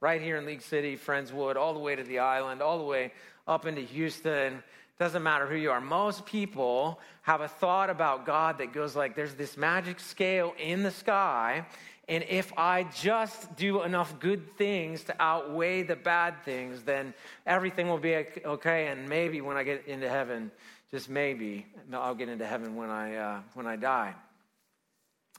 Right 0.00 0.20
here 0.20 0.36
in 0.36 0.44
League 0.44 0.62
City, 0.62 0.96
Friendswood, 0.96 1.54
all 1.54 1.72
the 1.72 1.78
way 1.78 1.94
to 1.94 2.02
the 2.02 2.18
island, 2.18 2.62
all 2.62 2.78
the 2.78 2.84
way 2.84 3.12
up 3.46 3.64
into 3.64 3.80
Houston. 3.80 4.60
Doesn't 4.98 5.22
matter 5.22 5.46
who 5.46 5.54
you 5.54 5.70
are. 5.70 5.80
Most 5.80 6.26
people 6.26 6.98
have 7.22 7.42
a 7.42 7.48
thought 7.48 7.90
about 7.90 8.26
God 8.26 8.58
that 8.58 8.72
goes 8.72 8.96
like 8.96 9.14
there's 9.14 9.34
this 9.34 9.56
magic 9.56 10.00
scale 10.00 10.52
in 10.58 10.82
the 10.82 10.90
sky, 10.90 11.64
and 12.08 12.24
if 12.28 12.52
I 12.56 12.84
just 12.94 13.56
do 13.56 13.82
enough 13.82 14.18
good 14.20 14.56
things 14.56 15.02
to 15.04 15.16
outweigh 15.20 15.82
the 15.82 15.96
bad 15.96 16.42
things, 16.44 16.82
then 16.82 17.14
everything 17.46 17.88
will 17.88 17.98
be 17.98 18.14
okay. 18.44 18.86
And 18.88 19.08
maybe 19.08 19.40
when 19.40 19.56
I 19.56 19.64
get 19.64 19.86
into 19.86 20.08
heaven, 20.08 20.52
just 20.96 21.10
maybe 21.10 21.66
I'll 21.92 22.14
get 22.14 22.30
into 22.30 22.46
heaven 22.46 22.74
when 22.74 22.88
I, 22.88 23.16
uh, 23.16 23.40
when 23.52 23.66
I 23.66 23.76
die. 23.76 24.14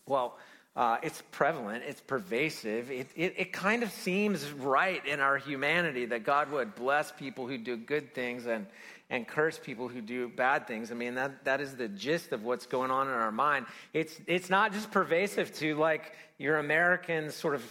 Well, 0.05 0.37
uh, 0.75 0.97
it's 1.01 1.23
prevalent, 1.31 1.83
it's 1.87 1.99
pervasive. 1.99 2.91
It, 2.91 3.07
it, 3.15 3.33
it, 3.35 3.53
kind 3.53 3.81
of 3.81 3.91
seems 3.91 4.51
right 4.51 5.03
in 5.03 5.19
our 5.19 5.39
humanity 5.39 6.05
that 6.05 6.23
God 6.23 6.51
would 6.51 6.75
bless 6.75 7.11
people 7.11 7.47
who 7.47 7.57
do 7.57 7.75
good 7.75 8.13
things 8.13 8.45
and, 8.45 8.67
and 9.09 9.27
curse 9.27 9.57
people 9.57 9.87
who 9.87 9.99
do 9.99 10.29
bad 10.29 10.67
things. 10.67 10.91
I 10.91 10.93
mean, 10.93 11.15
that, 11.15 11.43
that 11.45 11.59
is 11.59 11.75
the 11.75 11.87
gist 11.87 12.33
of 12.33 12.43
what's 12.43 12.67
going 12.67 12.91
on 12.91 13.07
in 13.07 13.13
our 13.13 13.31
mind. 13.31 13.65
It's, 13.93 14.15
it's 14.27 14.51
not 14.51 14.73
just 14.73 14.91
pervasive 14.91 15.51
to 15.55 15.73
like 15.73 16.13
your 16.37 16.59
American 16.59 17.31
sort 17.31 17.55
of 17.55 17.63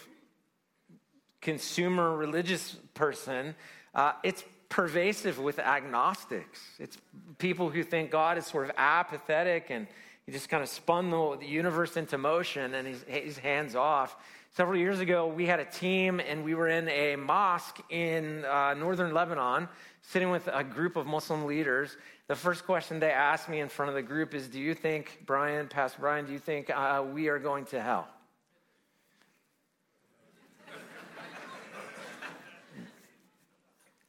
consumer 1.40 2.16
religious 2.16 2.76
person, 2.94 3.54
uh, 3.94 4.14
it's 4.24 4.42
pervasive 4.68 5.38
with 5.38 5.58
agnostics. 5.58 6.60
It's 6.78 6.98
people 7.38 7.70
who 7.70 7.82
think 7.82 8.10
God 8.10 8.38
is 8.38 8.46
sort 8.46 8.68
of 8.68 8.74
apathetic 8.76 9.70
and 9.70 9.86
he 10.26 10.32
just 10.32 10.48
kind 10.48 10.62
of 10.62 10.68
spun 10.68 11.10
the, 11.10 11.36
the 11.40 11.46
universe 11.46 11.96
into 11.96 12.18
motion 12.18 12.74
and 12.74 12.86
he's, 12.86 13.04
he's 13.08 13.38
hands 13.38 13.76
off. 13.76 14.16
Several 14.56 14.78
years 14.78 15.00
ago, 15.00 15.26
we 15.26 15.46
had 15.46 15.60
a 15.60 15.64
team 15.64 16.18
and 16.18 16.42
we 16.42 16.54
were 16.54 16.68
in 16.68 16.88
a 16.88 17.16
mosque 17.16 17.78
in 17.90 18.44
uh, 18.46 18.74
northern 18.74 19.12
Lebanon, 19.12 19.68
sitting 20.02 20.30
with 20.30 20.48
a 20.52 20.64
group 20.64 20.96
of 20.96 21.06
Muslim 21.06 21.44
leaders. 21.44 21.96
The 22.26 22.34
first 22.34 22.64
question 22.64 22.98
they 22.98 23.10
asked 23.10 23.48
me 23.48 23.60
in 23.60 23.68
front 23.68 23.90
of 23.90 23.94
the 23.94 24.02
group 24.02 24.34
is 24.34 24.48
Do 24.48 24.58
you 24.58 24.74
think, 24.74 25.22
Brian, 25.26 25.68
Pastor 25.68 25.98
Brian, 26.00 26.26
do 26.26 26.32
you 26.32 26.38
think 26.38 26.70
uh, 26.70 27.04
we 27.12 27.28
are 27.28 27.38
going 27.38 27.66
to 27.66 27.80
hell? 27.80 28.08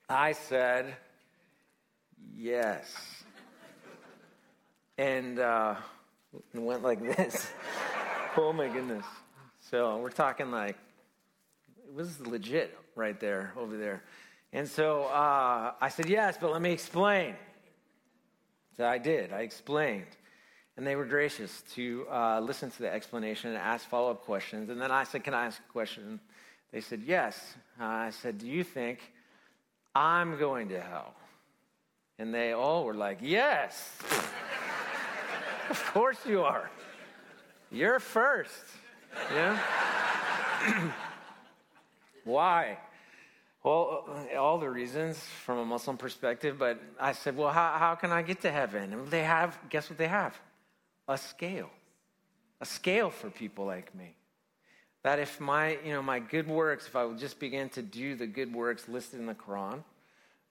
I 0.10 0.32
said, 0.32 0.96
yes. 2.36 2.96
And 4.98 5.38
uh, 5.38 5.76
went 6.54 6.82
like 6.82 7.02
this. 7.02 7.52
oh 8.38 8.54
my 8.54 8.70
goodness. 8.70 9.06
So 9.70 9.98
we're 9.98 10.10
talking 10.10 10.50
like, 10.50 10.78
it 11.86 11.94
was 11.94 12.20
legit 12.22 12.78
right 12.96 13.20
there, 13.20 13.52
over 13.58 13.76
there. 13.78 14.02
And 14.54 14.68
so 14.68 15.04
uh, 15.04 15.74
I 15.82 15.90
said, 15.90 16.08
yes, 16.08 16.38
but 16.40 16.54
let 16.54 16.62
me 16.62 16.72
explain. 16.72 17.36
So 18.78 18.86
I 18.86 18.98
did. 19.00 19.34
I 19.34 19.42
explained. 19.42 20.06
And 20.78 20.86
they 20.86 20.96
were 20.96 21.06
gracious 21.06 21.64
to 21.74 22.06
uh, 22.10 22.40
listen 22.40 22.70
to 22.70 22.80
the 22.80 22.94
explanation 22.94 23.50
and 23.50 23.58
ask 23.58 23.90
follow 23.90 24.12
up 24.12 24.24
questions. 24.24 24.70
And 24.70 24.80
then 24.80 24.92
I 24.92 25.04
said, 25.04 25.24
Can 25.24 25.34
I 25.34 25.48
ask 25.48 25.60
a 25.60 25.72
question? 25.72 26.20
They 26.72 26.82
said, 26.82 27.02
Yes. 27.04 27.56
Uh, 27.82 27.86
I 27.86 28.10
said, 28.12 28.38
Do 28.38 28.46
you 28.46 28.64
think 28.64 29.00
I'm 29.98 30.38
going 30.38 30.70
to 30.70 30.80
hell. 30.80 31.16
And 32.20 32.32
they 32.32 32.52
all 32.52 32.86
were 32.86 32.94
like, 32.94 33.18
Yes, 33.22 33.98
of 35.70 35.84
course 35.88 36.20
you 36.24 36.44
are. 36.44 36.70
You're 37.72 38.00
first. 38.00 38.64
Yeah? 39.34 39.60
Why? 42.24 42.78
Well, 43.64 44.06
uh, 44.08 44.38
all 44.38 44.60
the 44.60 44.70
reasons 44.70 45.18
from 45.44 45.58
a 45.58 45.66
Muslim 45.66 45.98
perspective, 45.98 46.58
but 46.60 46.80
I 47.00 47.14
said, 47.14 47.36
well, 47.36 47.50
how, 47.50 47.76
how 47.80 47.96
can 47.96 48.12
I 48.12 48.22
get 48.22 48.42
to 48.42 48.52
heaven? 48.52 48.94
And 48.94 49.08
they 49.08 49.24
have, 49.24 49.58
guess 49.70 49.90
what 49.90 49.98
they 49.98 50.08
have? 50.08 50.40
A 51.08 51.18
scale. 51.18 51.70
A 52.62 52.66
scale 52.66 53.10
for 53.10 53.30
people 53.30 53.66
like 53.66 53.94
me. 53.96 54.17
That 55.04 55.20
if 55.20 55.40
my, 55.40 55.78
you 55.86 55.92
know, 55.92 56.02
my 56.02 56.20
good 56.20 56.48
works, 56.48 56.88
if 56.88 56.96
I 56.96 57.06
would 57.06 57.20
just 57.20 57.40
begin 57.40 57.70
to 57.70 57.82
do 57.82 58.16
the 58.16 58.28
good 58.28 58.54
works 58.54 58.88
listed 58.88 59.20
in 59.20 59.26
the 59.26 59.36
Quran, 59.36 59.84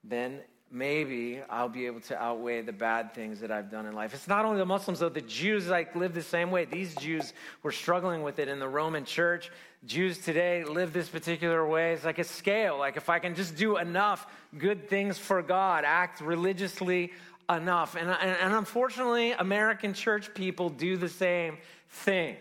then 0.04 0.40
maybe 0.70 1.40
I'll 1.48 1.68
be 1.68 1.86
able 1.86 2.00
to 2.00 2.20
outweigh 2.20 2.62
the 2.62 2.72
bad 2.72 3.14
things 3.14 3.40
that 3.40 3.50
I've 3.50 3.70
done 3.70 3.86
in 3.86 3.94
life. 3.94 4.14
It's 4.14 4.28
not 4.28 4.44
only 4.44 4.58
the 4.58 4.66
Muslims, 4.66 4.98
though. 5.00 5.08
The 5.08 5.20
Jews 5.20 5.68
like 5.68 5.94
live 5.94 6.14
the 6.14 6.22
same 6.22 6.50
way. 6.50 6.64
These 6.64 6.94
Jews 6.96 7.32
were 7.62 7.72
struggling 7.72 8.22
with 8.22 8.38
it 8.38 8.48
in 8.48 8.58
the 8.58 8.68
Roman 8.68 9.04
church. 9.04 9.50
Jews 9.84 10.18
today 10.18 10.64
live 10.64 10.92
this 10.92 11.08
particular 11.08 11.66
way. 11.66 11.92
It's 11.92 12.04
like 12.04 12.18
a 12.18 12.24
scale. 12.24 12.78
Like 12.78 12.96
if 12.96 13.08
I 13.08 13.18
can 13.18 13.34
just 13.34 13.56
do 13.56 13.76
enough 13.76 14.26
good 14.58 14.88
things 14.88 15.18
for 15.18 15.42
God, 15.42 15.84
act 15.84 16.20
religiously 16.20 17.12
enough. 17.48 17.94
And, 17.94 18.10
and, 18.10 18.36
and 18.40 18.54
unfortunately, 18.54 19.32
American 19.32 19.94
church 19.94 20.34
people 20.34 20.68
do 20.68 20.96
the 20.96 21.08
same 21.08 21.58
thing. 21.88 22.36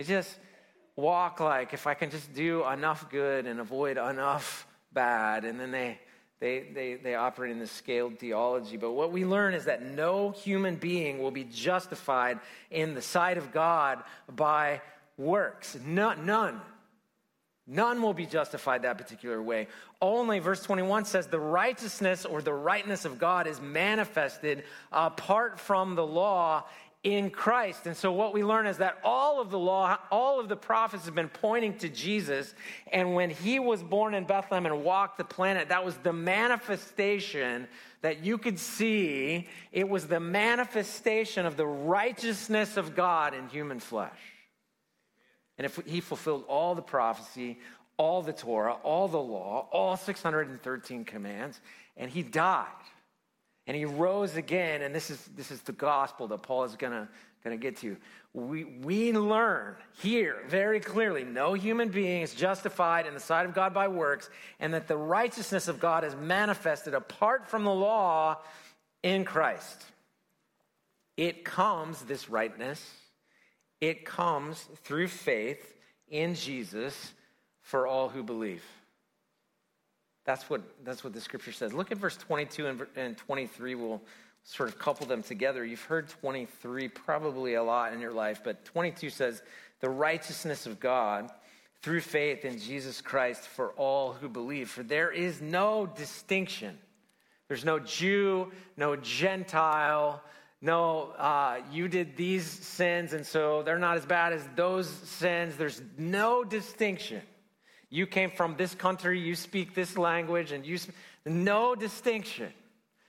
They 0.00 0.04
just 0.04 0.34
walk 0.96 1.40
like 1.40 1.74
if 1.74 1.86
I 1.86 1.92
can 1.92 2.08
just 2.08 2.32
do 2.32 2.66
enough 2.66 3.10
good 3.10 3.44
and 3.44 3.60
avoid 3.60 3.98
enough 3.98 4.66
bad, 4.94 5.44
and 5.44 5.60
then 5.60 5.72
they 5.72 5.98
they, 6.40 6.64
they, 6.72 6.94
they 6.94 7.14
operate 7.16 7.52
in 7.52 7.58
this 7.58 7.70
scaled 7.70 8.18
theology. 8.18 8.78
But 8.78 8.92
what 8.92 9.12
we 9.12 9.26
learn 9.26 9.52
is 9.52 9.66
that 9.66 9.84
no 9.84 10.30
human 10.30 10.76
being 10.76 11.18
will 11.18 11.30
be 11.30 11.44
justified 11.44 12.40
in 12.70 12.94
the 12.94 13.02
sight 13.02 13.36
of 13.36 13.52
God 13.52 14.02
by 14.34 14.80
works. 15.18 15.76
None. 15.84 16.24
None. 16.24 16.62
None 17.66 18.00
will 18.00 18.14
be 18.14 18.24
justified 18.24 18.82
that 18.82 18.96
particular 18.96 19.42
way. 19.42 19.68
Only, 20.00 20.38
verse 20.38 20.62
21 20.62 21.04
says, 21.04 21.26
the 21.26 21.38
righteousness 21.38 22.24
or 22.24 22.40
the 22.40 22.54
rightness 22.54 23.04
of 23.04 23.18
God 23.18 23.46
is 23.46 23.60
manifested 23.60 24.64
apart 24.90 25.60
from 25.60 25.94
the 25.94 26.06
law 26.06 26.64
in 27.02 27.30
Christ. 27.30 27.86
And 27.86 27.96
so 27.96 28.12
what 28.12 28.34
we 28.34 28.44
learn 28.44 28.66
is 28.66 28.78
that 28.78 28.98
all 29.02 29.40
of 29.40 29.50
the 29.50 29.58
law, 29.58 29.96
all 30.10 30.38
of 30.38 30.48
the 30.48 30.56
prophets 30.56 31.06
have 31.06 31.14
been 31.14 31.30
pointing 31.30 31.78
to 31.78 31.88
Jesus. 31.88 32.54
And 32.92 33.14
when 33.14 33.30
he 33.30 33.58
was 33.58 33.82
born 33.82 34.12
in 34.12 34.24
Bethlehem 34.24 34.66
and 34.66 34.84
walked 34.84 35.16
the 35.16 35.24
planet, 35.24 35.70
that 35.70 35.84
was 35.84 35.96
the 35.96 36.12
manifestation 36.12 37.66
that 38.02 38.22
you 38.22 38.36
could 38.36 38.58
see. 38.58 39.48
It 39.72 39.88
was 39.88 40.08
the 40.08 40.20
manifestation 40.20 41.46
of 41.46 41.56
the 41.56 41.66
righteousness 41.66 42.76
of 42.76 42.94
God 42.94 43.34
in 43.34 43.48
human 43.48 43.80
flesh. 43.80 44.20
And 45.56 45.64
if 45.64 45.76
he 45.86 46.00
fulfilled 46.00 46.44
all 46.48 46.74
the 46.74 46.82
prophecy, 46.82 47.58
all 47.96 48.22
the 48.22 48.32
Torah, 48.32 48.74
all 48.82 49.08
the 49.08 49.20
law, 49.20 49.68
all 49.72 49.96
613 49.96 51.04
commands, 51.04 51.60
and 51.96 52.10
he 52.10 52.22
died 52.22 52.66
and 53.70 53.76
he 53.76 53.84
rose 53.84 54.34
again, 54.34 54.82
and 54.82 54.92
this 54.92 55.10
is, 55.10 55.24
this 55.36 55.52
is 55.52 55.62
the 55.62 55.70
gospel 55.70 56.26
that 56.26 56.42
Paul 56.42 56.64
is 56.64 56.74
going 56.74 57.06
to 57.44 57.56
get 57.56 57.76
to. 57.76 57.96
We, 58.34 58.64
we 58.64 59.12
learn 59.12 59.76
here 60.02 60.42
very 60.48 60.80
clearly 60.80 61.22
no 61.22 61.54
human 61.54 61.88
being 61.88 62.22
is 62.22 62.34
justified 62.34 63.06
in 63.06 63.14
the 63.14 63.20
sight 63.20 63.46
of 63.46 63.54
God 63.54 63.72
by 63.72 63.86
works, 63.86 64.28
and 64.58 64.74
that 64.74 64.88
the 64.88 64.96
righteousness 64.96 65.68
of 65.68 65.78
God 65.78 66.02
is 66.02 66.16
manifested 66.16 66.94
apart 66.94 67.48
from 67.48 67.62
the 67.62 67.72
law 67.72 68.38
in 69.04 69.24
Christ. 69.24 69.84
It 71.16 71.44
comes, 71.44 72.02
this 72.02 72.28
rightness, 72.28 72.84
it 73.80 74.04
comes 74.04 74.60
through 74.82 75.06
faith 75.06 75.76
in 76.08 76.34
Jesus 76.34 77.12
for 77.62 77.86
all 77.86 78.08
who 78.08 78.24
believe. 78.24 78.64
That's 80.30 80.48
what, 80.48 80.62
that's 80.84 81.02
what 81.02 81.12
the 81.12 81.20
scripture 81.20 81.50
says. 81.50 81.72
Look 81.72 81.90
at 81.90 81.98
verse 81.98 82.16
22 82.16 82.68
and, 82.68 82.86
and 82.94 83.16
23. 83.16 83.74
We'll 83.74 84.00
sort 84.44 84.68
of 84.68 84.78
couple 84.78 85.04
them 85.04 85.24
together. 85.24 85.64
You've 85.64 85.82
heard 85.82 86.08
23 86.08 86.86
probably 86.86 87.54
a 87.54 87.62
lot 87.64 87.92
in 87.92 87.98
your 87.98 88.12
life, 88.12 88.42
but 88.44 88.64
22 88.64 89.10
says, 89.10 89.42
The 89.80 89.90
righteousness 89.90 90.66
of 90.66 90.78
God 90.78 91.32
through 91.82 92.02
faith 92.02 92.44
in 92.44 92.60
Jesus 92.60 93.00
Christ 93.00 93.40
for 93.40 93.70
all 93.72 94.12
who 94.12 94.28
believe. 94.28 94.70
For 94.70 94.84
there 94.84 95.10
is 95.10 95.40
no 95.40 95.86
distinction. 95.96 96.78
There's 97.48 97.64
no 97.64 97.80
Jew, 97.80 98.52
no 98.76 98.94
Gentile, 98.94 100.22
no, 100.62 101.10
uh, 101.18 101.56
you 101.72 101.88
did 101.88 102.16
these 102.16 102.46
sins, 102.46 103.14
and 103.14 103.26
so 103.26 103.64
they're 103.64 103.78
not 103.78 103.96
as 103.96 104.06
bad 104.06 104.32
as 104.32 104.46
those 104.54 104.88
sins. 104.88 105.56
There's 105.56 105.82
no 105.98 106.44
distinction. 106.44 107.20
You 107.90 108.06
came 108.06 108.30
from 108.30 108.56
this 108.56 108.74
country, 108.74 109.18
you 109.20 109.34
speak 109.34 109.74
this 109.74 109.98
language, 109.98 110.52
and 110.52 110.64
you 110.64 110.78
sp- 110.78 110.94
no 111.26 111.74
distinction. 111.74 112.52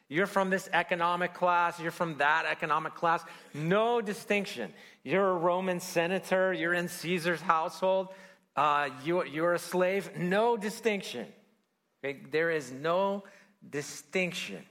You're 0.09 0.27
from 0.27 0.49
this 0.49 0.67
economic 0.73 1.33
class, 1.33 1.79
you're 1.79 1.91
from 1.91 2.17
that 2.17 2.45
economic 2.45 2.95
class, 2.95 3.23
no 3.53 4.01
distinction. 4.01 4.73
You're 5.03 5.29
a 5.29 5.37
Roman 5.37 5.79
senator, 5.79 6.51
you're 6.51 6.73
in 6.73 6.89
Caesar's 6.89 7.39
household, 7.39 8.09
uh, 8.57 8.89
you, 9.05 9.23
you're 9.23 9.53
a 9.53 9.59
slave, 9.59 10.17
no 10.17 10.57
distinction. 10.57 11.27
Okay? 12.03 12.19
There 12.29 12.51
is 12.51 12.71
no 12.71 13.23
distinction. 13.69 14.65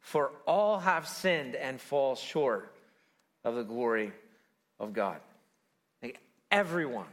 For 0.00 0.30
all 0.46 0.78
have 0.78 1.08
sinned 1.08 1.56
and 1.56 1.80
fall 1.80 2.14
short 2.14 2.72
of 3.44 3.56
the 3.56 3.64
glory 3.64 4.12
of 4.78 4.92
God. 4.92 5.18
Like 6.02 6.20
everyone 6.50 7.08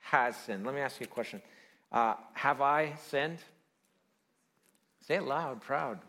has 0.00 0.36
sinned. 0.36 0.64
Let 0.64 0.74
me 0.74 0.80
ask 0.80 0.98
you 1.00 1.04
a 1.04 1.08
question. 1.08 1.42
Uh, 1.94 2.16
have 2.32 2.60
I 2.60 2.92
sinned? 3.06 3.38
Say 5.06 5.14
it 5.14 5.22
loud, 5.22 5.60
proud. 5.60 6.00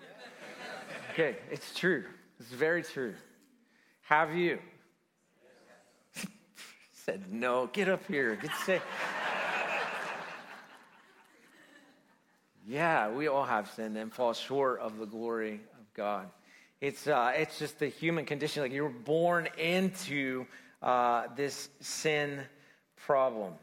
Okay, 1.14 1.36
it's 1.52 1.76
true. 1.76 2.06
It's 2.40 2.50
very 2.50 2.82
true. 2.82 3.14
Have 4.02 4.34
you? 4.34 4.58
Said 6.92 7.32
no. 7.32 7.68
Get 7.68 7.88
up 7.88 8.04
here. 8.08 8.36
Get 8.36 8.50
say. 8.66 8.82
yeah, 12.68 13.12
we 13.12 13.28
all 13.28 13.46
have 13.46 13.70
sinned 13.70 13.96
and 13.96 14.12
fall 14.12 14.34
short 14.34 14.80
of 14.80 14.98
the 14.98 15.06
glory 15.06 15.62
of 15.80 15.94
God. 15.94 16.28
It's 16.82 17.06
uh, 17.06 17.32
it's 17.36 17.60
just 17.60 17.78
the 17.78 17.90
human 17.90 18.26
condition. 18.26 18.64
Like 18.64 18.72
you 18.72 18.82
were 18.82 18.90
born 18.90 19.48
into 19.60 20.48
uh, 20.82 21.28
this 21.36 21.70
sin 21.80 22.42
problem. 22.96 23.54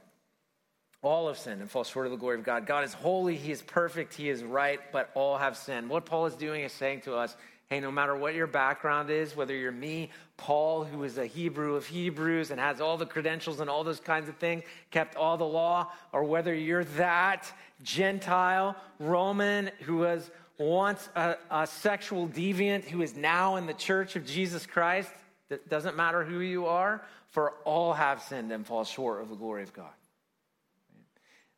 All 1.03 1.27
have 1.27 1.39
sinned 1.39 1.61
and 1.61 1.71
fall 1.71 1.85
short 1.85 2.07
of 2.07 2.13
the 2.13 2.19
glory 2.19 2.39
of 2.39 2.45
God. 2.45 2.65
God 2.65 2.85
is 2.85 2.95
holy, 2.95 3.37
He 3.37 3.51
is 3.51 3.61
perfect, 3.61 4.15
He 4.15 4.29
is 4.29 4.45
right, 4.45 4.81
but 4.93 5.11
all 5.15 5.37
have 5.37 5.57
sinned. 5.57 5.89
What 5.89 6.07
Paul 6.07 6.27
is 6.27 6.35
doing 6.35 6.63
is 6.63 6.73
saying 6.73 7.03
to 7.03 7.15
us, 7.15 7.37
hey, 7.69 7.81
no 7.81 7.91
matter 7.91 8.15
what 8.15 8.35
your 8.35 8.47
background 8.47 9.11
is, 9.11 9.35
whether 9.35 9.55
you're 9.55 9.73
me, 9.73 10.11
Paul, 10.37 10.85
who 10.85 11.03
is 11.05 11.19
a 11.19 11.27
Hebrew 11.27 11.75
of 11.75 11.87
Hebrews 11.87 12.51
and 12.51 12.61
has 12.61 12.81
all 12.81 12.97
the 12.99 13.07
credentials 13.07 13.61
and 13.61 13.71
all 13.71 13.83
those 13.83 13.99
kinds 13.99 14.29
of 14.29 14.37
things, 14.37 14.63
kept 14.91 15.17
all 15.17 15.37
the 15.37 15.45
law, 15.45 15.91
or 16.13 16.23
whether 16.23 16.55
you're 16.55 16.85
that 16.85 17.51
Gentile, 17.83 18.77
Roman, 18.99 19.71
who 19.81 19.97
was 19.97 20.31
once 20.59 21.09
a, 21.17 21.37
a 21.51 21.67
sexual 21.67 22.29
deviant, 22.29 22.85
who 22.85 23.03
is 23.03 23.17
now 23.17 23.57
in 23.57 23.67
the 23.67 23.75
church 23.75 24.17
of 24.17 24.27
Jesus 24.27 24.67
Christ, 24.67 25.11
it 25.51 25.69
doesn't 25.69 25.97
matter 25.97 26.23
who 26.23 26.41
you 26.41 26.67
are, 26.67 27.03
for 27.31 27.55
all 27.65 27.95
have 27.95 28.23
sinned 28.23 28.53
and 28.53 28.67
fall 28.67 28.85
short 28.85 29.23
of 29.23 29.31
the 29.31 29.35
glory 29.35 29.63
of 29.63 29.73
God. 29.73 29.91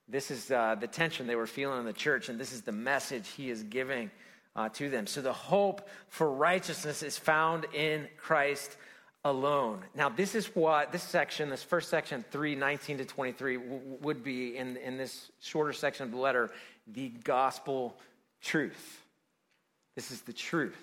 This 0.09 0.31
is 0.31 0.51
uh, 0.51 0.77
the 0.79 0.87
tension 0.87 1.27
they 1.27 1.37
were 1.37 1.47
feeling 1.47 1.81
in 1.81 1.87
the 1.87 1.93
church, 1.93 2.29
and 2.29 2.38
this 2.38 2.53
is 2.53 2.62
the 2.62 2.73
message 2.73 3.29
he 3.37 3.51
is 3.51 3.62
giving 3.62 4.11
uh, 4.55 4.69
to 4.71 4.90
them. 4.90 5.07
So 5.07 5.23
the 5.23 5.33
hope 5.33 5.88
for 6.09 6.31
righteousness 6.31 7.03
is 7.03 7.17
found 7.19 7.67
in 7.73 8.09
Christ 8.17 8.77
alone. 9.25 9.81
Now, 9.95 10.11
this 10.11 10.35
is 10.35 10.47
what 10.55 10.93
this 10.93 11.03
section, 11.03 11.49
this 11.49 11.62
first 11.62 11.88
section, 11.88 12.25
3 12.31 12.55
19 12.55 12.99
to 12.99 13.05
23, 13.05 13.57
w- 13.57 13.81
would 14.03 14.23
be 14.23 14.57
in, 14.57 14.77
in 14.77 14.99
this 14.99 15.31
shorter 15.40 15.73
section 15.73 16.05
of 16.05 16.12
the 16.12 16.19
letter, 16.19 16.51
the 16.87 17.09
gospel 17.09 17.97
truth. 18.43 19.01
This 19.95 20.11
is 20.11 20.21
the 20.23 20.33
truth. 20.33 20.77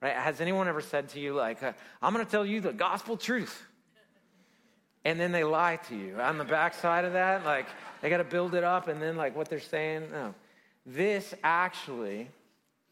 Right? 0.00 0.14
Has 0.14 0.40
anyone 0.40 0.66
ever 0.66 0.80
said 0.80 1.10
to 1.10 1.20
you, 1.20 1.34
like, 1.34 1.62
uh, 1.62 1.72
I'm 2.02 2.12
going 2.12 2.24
to 2.24 2.30
tell 2.30 2.46
you 2.46 2.60
the 2.60 2.72
gospel 2.72 3.16
truth? 3.16 3.62
And 5.04 5.20
then 5.20 5.32
they 5.32 5.44
lie 5.44 5.76
to 5.88 5.96
you. 5.96 6.20
On 6.20 6.38
the 6.38 6.44
backside 6.44 7.04
of 7.04 7.12
that, 7.14 7.44
like, 7.44 7.66
they 8.00 8.10
got 8.10 8.18
to 8.18 8.24
build 8.24 8.54
it 8.54 8.64
up 8.64 8.88
and 8.88 9.00
then, 9.00 9.16
like, 9.16 9.36
what 9.36 9.48
they're 9.48 9.60
saying. 9.60 10.10
No. 10.10 10.34
This 10.86 11.34
actually 11.42 12.28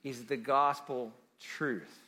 is 0.04 0.24
the 0.24 0.36
gospel 0.36 1.12
truth, 1.40 1.98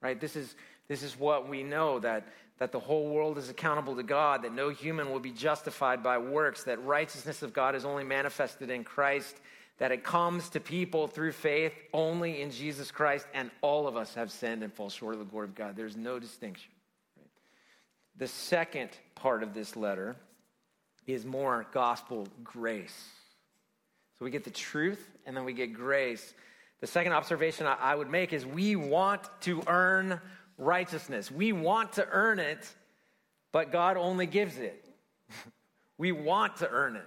right? 0.00 0.20
This 0.20 0.36
is, 0.36 0.54
this 0.88 1.02
is 1.02 1.18
what 1.18 1.48
we 1.48 1.62
know 1.62 1.98
that, 2.00 2.26
that 2.58 2.72
the 2.72 2.78
whole 2.78 3.08
world 3.08 3.38
is 3.38 3.48
accountable 3.48 3.96
to 3.96 4.02
God, 4.02 4.42
that 4.42 4.54
no 4.54 4.68
human 4.68 5.10
will 5.10 5.20
be 5.20 5.32
justified 5.32 6.02
by 6.02 6.18
works, 6.18 6.64
that 6.64 6.82
righteousness 6.84 7.42
of 7.42 7.52
God 7.52 7.74
is 7.74 7.84
only 7.84 8.04
manifested 8.04 8.70
in 8.70 8.84
Christ, 8.84 9.36
that 9.78 9.90
it 9.90 10.04
comes 10.04 10.48
to 10.50 10.60
people 10.60 11.08
through 11.08 11.32
faith 11.32 11.72
only 11.92 12.40
in 12.40 12.50
Jesus 12.50 12.92
Christ, 12.92 13.26
and 13.34 13.50
all 13.60 13.88
of 13.88 13.96
us 13.96 14.14
have 14.14 14.30
sinned 14.30 14.62
and 14.62 14.72
fall 14.72 14.88
short 14.88 15.14
of 15.14 15.18
the 15.18 15.26
glory 15.26 15.48
of 15.48 15.54
God. 15.54 15.74
There's 15.74 15.96
no 15.96 16.20
distinction. 16.20 16.70
The 18.16 18.28
second 18.28 18.90
part 19.16 19.42
of 19.42 19.52
this 19.54 19.74
letter 19.74 20.14
is 21.06 21.24
more 21.24 21.66
gospel 21.72 22.26
grace. 22.42 23.08
So 24.18 24.24
we 24.24 24.30
get 24.30 24.44
the 24.44 24.50
truth 24.50 25.10
and 25.26 25.36
then 25.36 25.44
we 25.44 25.52
get 25.52 25.72
grace. 25.72 26.34
The 26.80 26.86
second 26.86 27.12
observation 27.12 27.66
I 27.66 27.94
would 27.94 28.10
make 28.10 28.32
is 28.32 28.44
we 28.44 28.76
want 28.76 29.22
to 29.42 29.62
earn 29.66 30.20
righteousness. 30.58 31.30
We 31.30 31.52
want 31.52 31.94
to 31.94 32.06
earn 32.10 32.38
it, 32.38 32.68
but 33.52 33.72
God 33.72 33.96
only 33.96 34.26
gives 34.26 34.58
it. 34.58 34.84
we 35.98 36.12
want 36.12 36.56
to 36.56 36.68
earn 36.68 36.96
it, 36.96 37.06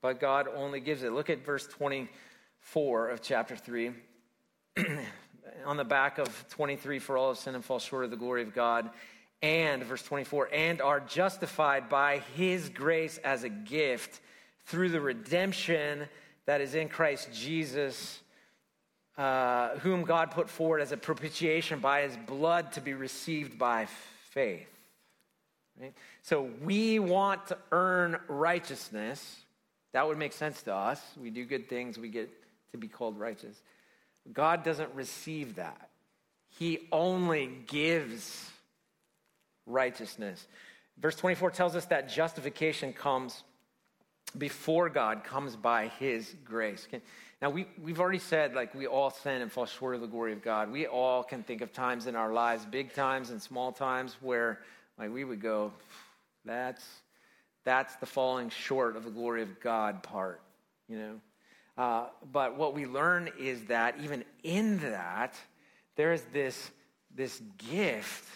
but 0.00 0.20
God 0.20 0.46
only 0.54 0.80
gives 0.80 1.02
it. 1.02 1.12
Look 1.12 1.30
at 1.30 1.44
verse 1.44 1.66
24 1.66 3.08
of 3.08 3.22
chapter 3.22 3.56
3. 3.56 3.92
On 5.64 5.76
the 5.76 5.84
back 5.84 6.18
of 6.18 6.44
23, 6.50 6.98
for 6.98 7.16
all 7.16 7.28
have 7.28 7.38
sinned 7.38 7.56
and 7.56 7.64
fall 7.64 7.78
short 7.78 8.04
of 8.04 8.10
the 8.10 8.16
glory 8.16 8.42
of 8.42 8.54
God. 8.54 8.90
And, 9.42 9.84
verse 9.84 10.02
24, 10.02 10.48
and 10.52 10.80
are 10.80 11.00
justified 11.00 11.88
by 11.88 12.18
his 12.36 12.68
grace 12.70 13.18
as 13.18 13.44
a 13.44 13.48
gift 13.48 14.20
through 14.64 14.88
the 14.88 15.00
redemption 15.00 16.08
that 16.46 16.60
is 16.60 16.74
in 16.74 16.88
Christ 16.88 17.28
Jesus, 17.32 18.20
uh, 19.18 19.76
whom 19.78 20.04
God 20.04 20.30
put 20.30 20.48
forward 20.48 20.80
as 20.80 20.92
a 20.92 20.96
propitiation 20.96 21.80
by 21.80 22.02
his 22.02 22.16
blood 22.16 22.72
to 22.72 22.80
be 22.80 22.94
received 22.94 23.58
by 23.58 23.86
faith. 24.30 24.68
Right? 25.80 25.92
So 26.22 26.48
we 26.62 26.98
want 26.98 27.48
to 27.48 27.58
earn 27.72 28.18
righteousness. 28.28 29.36
That 29.92 30.06
would 30.06 30.18
make 30.18 30.32
sense 30.32 30.62
to 30.62 30.74
us. 30.74 31.00
We 31.20 31.30
do 31.30 31.44
good 31.44 31.68
things, 31.68 31.98
we 31.98 32.08
get 32.08 32.30
to 32.72 32.78
be 32.78 32.88
called 32.88 33.18
righteous. 33.18 33.60
God 34.32 34.64
doesn't 34.64 34.92
receive 34.94 35.56
that, 35.56 35.90
He 36.58 36.88
only 36.90 37.50
gives 37.66 38.50
righteousness. 39.66 40.46
Verse 40.98 41.16
24 41.16 41.50
tells 41.50 41.76
us 41.76 41.84
that 41.86 42.08
justification 42.08 42.92
comes 42.92 43.42
before 44.36 44.88
God 44.88 45.24
comes 45.24 45.56
by 45.56 45.88
his 45.98 46.34
grace. 46.44 46.86
Now, 47.40 47.50
we, 47.50 47.66
we've 47.82 48.00
already 48.00 48.18
said, 48.18 48.54
like, 48.54 48.74
we 48.74 48.86
all 48.86 49.10
sin 49.10 49.42
and 49.42 49.52
fall 49.52 49.66
short 49.66 49.94
of 49.94 50.00
the 50.00 50.06
glory 50.06 50.32
of 50.32 50.42
God. 50.42 50.70
We 50.70 50.86
all 50.86 51.22
can 51.22 51.42
think 51.42 51.60
of 51.60 51.72
times 51.72 52.06
in 52.06 52.16
our 52.16 52.32
lives, 52.32 52.64
big 52.64 52.94
times 52.94 53.30
and 53.30 53.40
small 53.40 53.72
times, 53.72 54.16
where, 54.20 54.60
like, 54.98 55.12
we 55.12 55.24
would 55.24 55.40
go, 55.40 55.72
that's, 56.44 56.84
that's 57.64 57.94
the 57.96 58.06
falling 58.06 58.48
short 58.48 58.96
of 58.96 59.04
the 59.04 59.10
glory 59.10 59.42
of 59.42 59.60
God 59.60 60.02
part, 60.02 60.40
you 60.88 60.98
know? 60.98 61.20
Uh, 61.76 62.06
but 62.32 62.56
what 62.56 62.74
we 62.74 62.86
learn 62.86 63.28
is 63.38 63.64
that 63.66 63.96
even 64.02 64.24
in 64.42 64.78
that, 64.78 65.34
there 65.96 66.14
is 66.14 66.22
this, 66.32 66.70
this 67.14 67.42
gift 67.70 68.26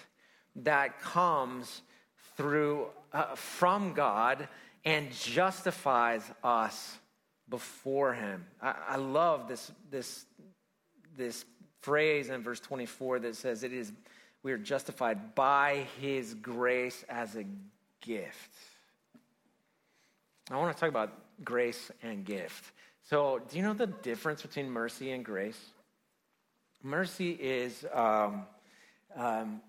that 0.57 1.01
comes 1.01 1.83
through, 2.37 2.87
uh, 3.13 3.35
from 3.35 3.93
God 3.93 4.49
and 4.85 5.13
justifies 5.13 6.23
us 6.43 6.97
before 7.49 8.15
him. 8.15 8.47
I, 8.63 8.75
I 8.91 8.97
love 8.97 9.49
this, 9.49 9.71
this, 9.91 10.25
this 11.17 11.45
phrase 11.81 12.31
in 12.31 12.43
verse 12.43 12.61
24 12.61 13.21
that 13.21 13.37
says 13.37 13.63
it 13.63 13.73
is 13.73 13.93
we 14.43 14.53
are 14.53 14.59
justified 14.59 15.35
by 15.35 15.87
his 16.01 16.35
grace 16.35 17.05
as 17.09 17.37
a 17.37 17.45
gift. 18.01 18.55
I 20.51 20.57
want 20.57 20.75
to 20.75 20.81
talk 20.81 20.89
about 20.89 21.13
grace 21.45 21.91
and 22.03 22.25
gift. 22.25 22.73
So, 23.03 23.41
do 23.51 23.57
you 23.57 23.63
know 23.63 23.75
the 23.75 23.87
difference 23.87 24.43
between 24.43 24.71
mercy 24.71 25.11
and 25.11 25.25
grace? 25.25 25.61
Mercy 26.83 27.33
is 27.33 27.85
um, 27.93 28.47
um, 29.15 29.61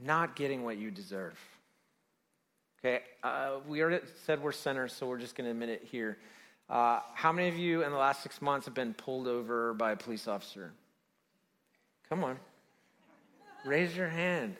not 0.00 0.36
getting 0.36 0.64
what 0.64 0.78
you 0.78 0.90
deserve. 0.90 1.38
Okay, 2.84 3.02
uh, 3.22 3.58
we 3.68 3.80
already 3.80 4.04
said 4.24 4.42
we're 4.42 4.52
sinners, 4.52 4.92
so 4.92 5.06
we're 5.06 5.18
just 5.18 5.36
going 5.36 5.44
to 5.44 5.50
admit 5.52 5.68
it 5.68 5.86
here. 5.90 6.18
Uh, 6.68 7.00
how 7.14 7.30
many 7.30 7.48
of 7.48 7.56
you 7.56 7.84
in 7.84 7.92
the 7.92 7.98
last 7.98 8.22
six 8.22 8.42
months 8.42 8.66
have 8.66 8.74
been 8.74 8.94
pulled 8.94 9.28
over 9.28 9.74
by 9.74 9.92
a 9.92 9.96
police 9.96 10.26
officer? 10.26 10.72
Come 12.08 12.24
on, 12.24 12.38
raise 13.64 13.96
your 13.96 14.08
hand. 14.08 14.56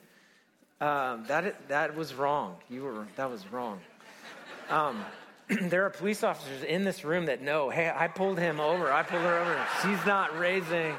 Um, 0.81 1.25
that 1.29 1.69
that 1.69 1.97
was 1.97 2.15
wrong. 2.15 2.57
You 2.69 2.83
were 2.83 3.07
that 3.17 3.31
was 3.31 3.51
wrong. 3.53 3.81
Um, 4.69 5.05
there 5.63 5.85
are 5.85 5.91
police 5.91 6.23
officers 6.23 6.63
in 6.63 6.85
this 6.85 7.05
room 7.05 7.27
that 7.27 7.43
know. 7.43 7.71
Hey, 7.71 7.93
I 7.95 8.09
pulled 8.09 8.39
him 8.39 8.61
over. 8.61 8.93
I 8.93 9.03
pulled 9.03 9.23
her 9.23 9.39
over. 9.39 9.67
She's 9.83 10.07
not 10.07 10.39
raising 10.39 10.95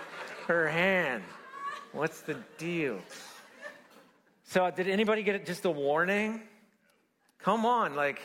her 0.47 0.67
hand. 0.67 1.23
What's 1.91 2.21
the 2.21 2.35
deal? 2.57 2.99
So, 4.53 4.69
did 4.69 4.87
anybody 4.87 5.23
get 5.23 5.47
just 5.47 5.65
a 5.65 5.71
warning? 5.71 6.39
Come 7.39 7.65
on, 7.65 7.95
like, 7.95 8.21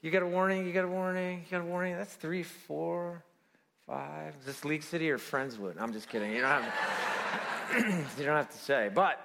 you 0.00 0.12
got 0.12 0.22
a 0.22 0.26
warning, 0.28 0.64
you 0.64 0.72
got 0.72 0.84
a 0.84 0.88
warning, 0.88 1.40
you 1.40 1.50
got 1.50 1.62
a 1.62 1.68
warning. 1.68 1.96
That's 1.96 2.14
three, 2.14 2.44
four, 2.44 3.24
five. 3.88 4.36
Is 4.38 4.46
this 4.46 4.64
League 4.64 4.84
City 4.84 5.10
or 5.10 5.18
Friendswood? 5.18 5.74
I'm 5.80 5.92
just 5.92 6.08
kidding. 6.08 6.30
You 6.30 6.42
don't 6.42 6.62
have, 6.62 8.14
you 8.16 8.26
don't 8.26 8.36
have 8.36 8.50
to 8.50 8.58
say. 8.58 8.92
But 8.94 9.18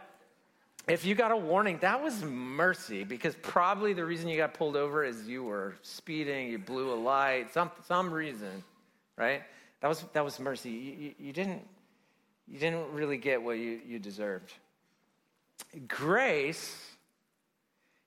if 0.88 1.06
you 1.06 1.14
got 1.14 1.32
a 1.32 1.38
warning, 1.38 1.78
that 1.82 2.02
was 2.02 2.24
mercy 2.24 3.04
because 3.04 3.36
probably 3.44 3.94
the 3.94 4.04
reason 4.04 4.30
you 4.30 4.38
got 4.38 4.56
pulled 4.56 4.76
over 4.76 5.04
is 5.04 5.28
you 5.28 5.44
were 5.44 5.76
speeding, 5.84 6.50
you 6.50 6.58
blew 6.58 6.92
a 6.92 6.98
light, 6.98 7.54
some, 7.54 7.70
some 7.88 8.12
reason, 8.12 8.64
right? 9.16 9.44
That 9.82 9.90
was, 9.90 10.04
that 10.14 10.26
was 10.26 10.40
mercy. 10.40 10.72
You, 10.72 10.92
you, 10.92 11.14
you 11.20 11.34
didn't, 11.34 11.62
you 12.48 12.58
didn't 12.58 12.92
really 12.94 13.18
get 13.18 13.44
what 13.44 13.60
you, 13.60 13.80
you 13.86 14.00
deserved. 14.00 14.54
Grace 15.88 16.78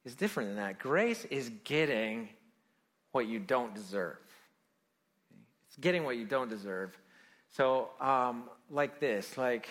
is 0.04 0.14
different 0.14 0.50
than 0.50 0.56
that. 0.56 0.78
Grace 0.78 1.24
is 1.26 1.50
getting 1.64 2.28
what 3.12 3.26
you 3.26 3.38
don't 3.38 3.74
deserve. 3.74 4.18
It's 5.68 5.76
getting 5.78 6.04
what 6.04 6.16
you 6.16 6.24
don't 6.24 6.48
deserve. 6.48 6.96
So, 7.50 7.90
um, 8.00 8.44
like 8.70 9.00
this, 9.00 9.36
like 9.36 9.68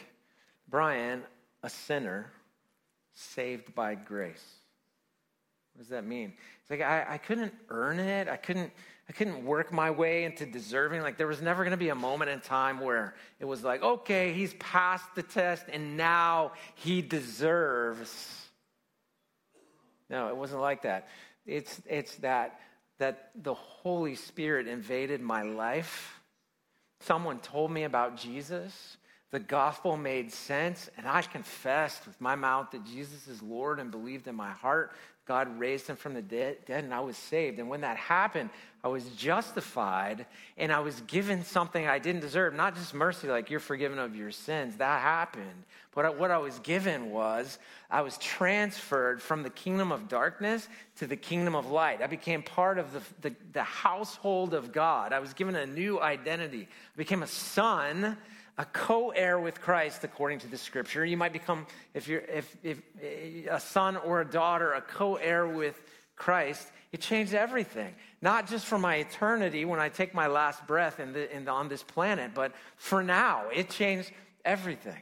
Brian, 0.67 1.23
a 1.63 1.69
sinner 1.69 2.31
saved 3.13 3.73
by 3.75 3.95
grace. 3.95 4.43
What 5.73 5.81
does 5.81 5.89
that 5.89 6.05
mean? 6.05 6.33
It's 6.61 6.69
like 6.69 6.81
I, 6.81 7.05
I 7.09 7.17
couldn't 7.17 7.53
earn 7.69 7.99
it. 7.99 8.27
I 8.27 8.37
couldn't. 8.37 8.71
I 9.07 9.13
couldn't 9.13 9.45
work 9.45 9.71
my 9.71 9.91
way 9.91 10.23
into 10.23 10.45
deserving. 10.45 11.01
Like 11.01 11.17
there 11.17 11.27
was 11.27 11.41
never 11.41 11.63
going 11.63 11.71
to 11.71 11.77
be 11.77 11.89
a 11.89 11.95
moment 11.95 12.31
in 12.31 12.39
time 12.39 12.79
where 12.79 13.15
it 13.39 13.45
was 13.45 13.63
like, 13.63 13.83
okay, 13.83 14.33
he's 14.33 14.53
passed 14.55 15.13
the 15.15 15.23
test 15.23 15.65
and 15.71 15.95
now 15.95 16.53
he 16.75 17.01
deserves 17.01 18.45
no, 20.09 20.27
it 20.29 20.37
wasn't 20.37 20.61
like 20.61 20.83
that. 20.83 21.07
It's, 21.45 21.81
it's 21.87 22.15
that, 22.17 22.59
that 22.99 23.31
the 23.35 23.53
Holy 23.53 24.15
Spirit 24.15 24.67
invaded 24.67 25.21
my 25.21 25.41
life. 25.41 26.19
Someone 27.01 27.39
told 27.39 27.71
me 27.71 27.83
about 27.83 28.17
Jesus. 28.17 28.97
The 29.31 29.39
gospel 29.39 29.97
made 29.97 30.31
sense, 30.31 30.89
and 30.97 31.07
I 31.07 31.21
confessed 31.21 32.05
with 32.05 32.19
my 32.21 32.35
mouth 32.35 32.71
that 32.71 32.85
Jesus 32.85 33.27
is 33.27 33.41
Lord 33.41 33.79
and 33.79 33.91
believed 33.91 34.27
in 34.27 34.35
my 34.35 34.51
heart 34.51 34.91
God 35.25 35.59
raised 35.59 35.87
him 35.87 35.95
from 35.95 36.13
the 36.13 36.21
dead, 36.21 36.57
and 36.67 36.93
I 36.93 36.99
was 36.99 37.17
saved. 37.17 37.57
And 37.57 37.67
when 37.67 37.81
that 37.81 37.97
happened, 37.97 38.51
I 38.83 38.89
was 38.89 39.07
justified 39.15 40.27
and 40.55 40.71
I 40.71 40.79
was 40.79 41.01
given 41.01 41.43
something 41.43 41.87
I 41.87 41.97
didn't 41.97 42.21
deserve. 42.21 42.53
Not 42.53 42.75
just 42.75 42.93
mercy, 42.93 43.27
like 43.27 43.49
you're 43.49 43.59
forgiven 43.59 43.97
of 43.97 44.15
your 44.15 44.29
sins. 44.29 44.77
That 44.77 45.01
happened. 45.01 45.63
But 45.95 46.19
what 46.19 46.29
I 46.29 46.37
was 46.37 46.59
given 46.59 47.09
was 47.09 47.57
I 47.89 48.01
was 48.01 48.19
transferred 48.19 49.19
from 49.19 49.41
the 49.41 49.49
kingdom 49.49 49.91
of 49.91 50.07
darkness 50.07 50.67
to 50.97 51.07
the 51.07 51.15
kingdom 51.15 51.55
of 51.55 51.71
light. 51.71 52.03
I 52.03 52.07
became 52.07 52.43
part 52.43 52.77
of 52.77 52.93
the, 52.93 53.01
the, 53.21 53.35
the 53.53 53.63
household 53.63 54.53
of 54.53 54.71
God. 54.71 55.11
I 55.11 55.19
was 55.19 55.33
given 55.33 55.55
a 55.55 55.65
new 55.65 55.99
identity. 55.99 56.67
I 56.69 56.97
became 56.97 57.23
a 57.23 57.27
son 57.27 58.15
a 58.57 58.65
co-heir 58.65 59.39
with 59.39 59.61
Christ 59.61 60.03
according 60.03 60.39
to 60.39 60.47
the 60.47 60.57
scripture. 60.57 61.03
You 61.05 61.17
might 61.17 61.33
become, 61.33 61.67
if 61.93 62.07
you're 62.07 62.21
if, 62.21 62.55
if 62.63 62.81
a 63.49 63.59
son 63.59 63.97
or 63.97 64.21
a 64.21 64.25
daughter, 64.25 64.73
a 64.73 64.81
co-heir 64.81 65.47
with 65.47 65.81
Christ. 66.15 66.67
It 66.91 67.01
changed 67.01 67.33
everything, 67.33 67.93
not 68.21 68.47
just 68.47 68.65
for 68.65 68.77
my 68.77 68.95
eternity 68.95 69.65
when 69.65 69.81
I 69.81 69.89
take 69.89 70.13
my 70.13 70.27
last 70.27 70.65
breath 70.65 71.01
in 71.01 71.11
the, 71.11 71.35
in 71.35 71.43
the, 71.43 71.51
on 71.51 71.67
this 71.67 71.83
planet, 71.83 72.31
but 72.33 72.53
for 72.77 73.03
now. 73.03 73.49
It 73.53 73.69
changed 73.69 74.11
everything. 74.45 75.01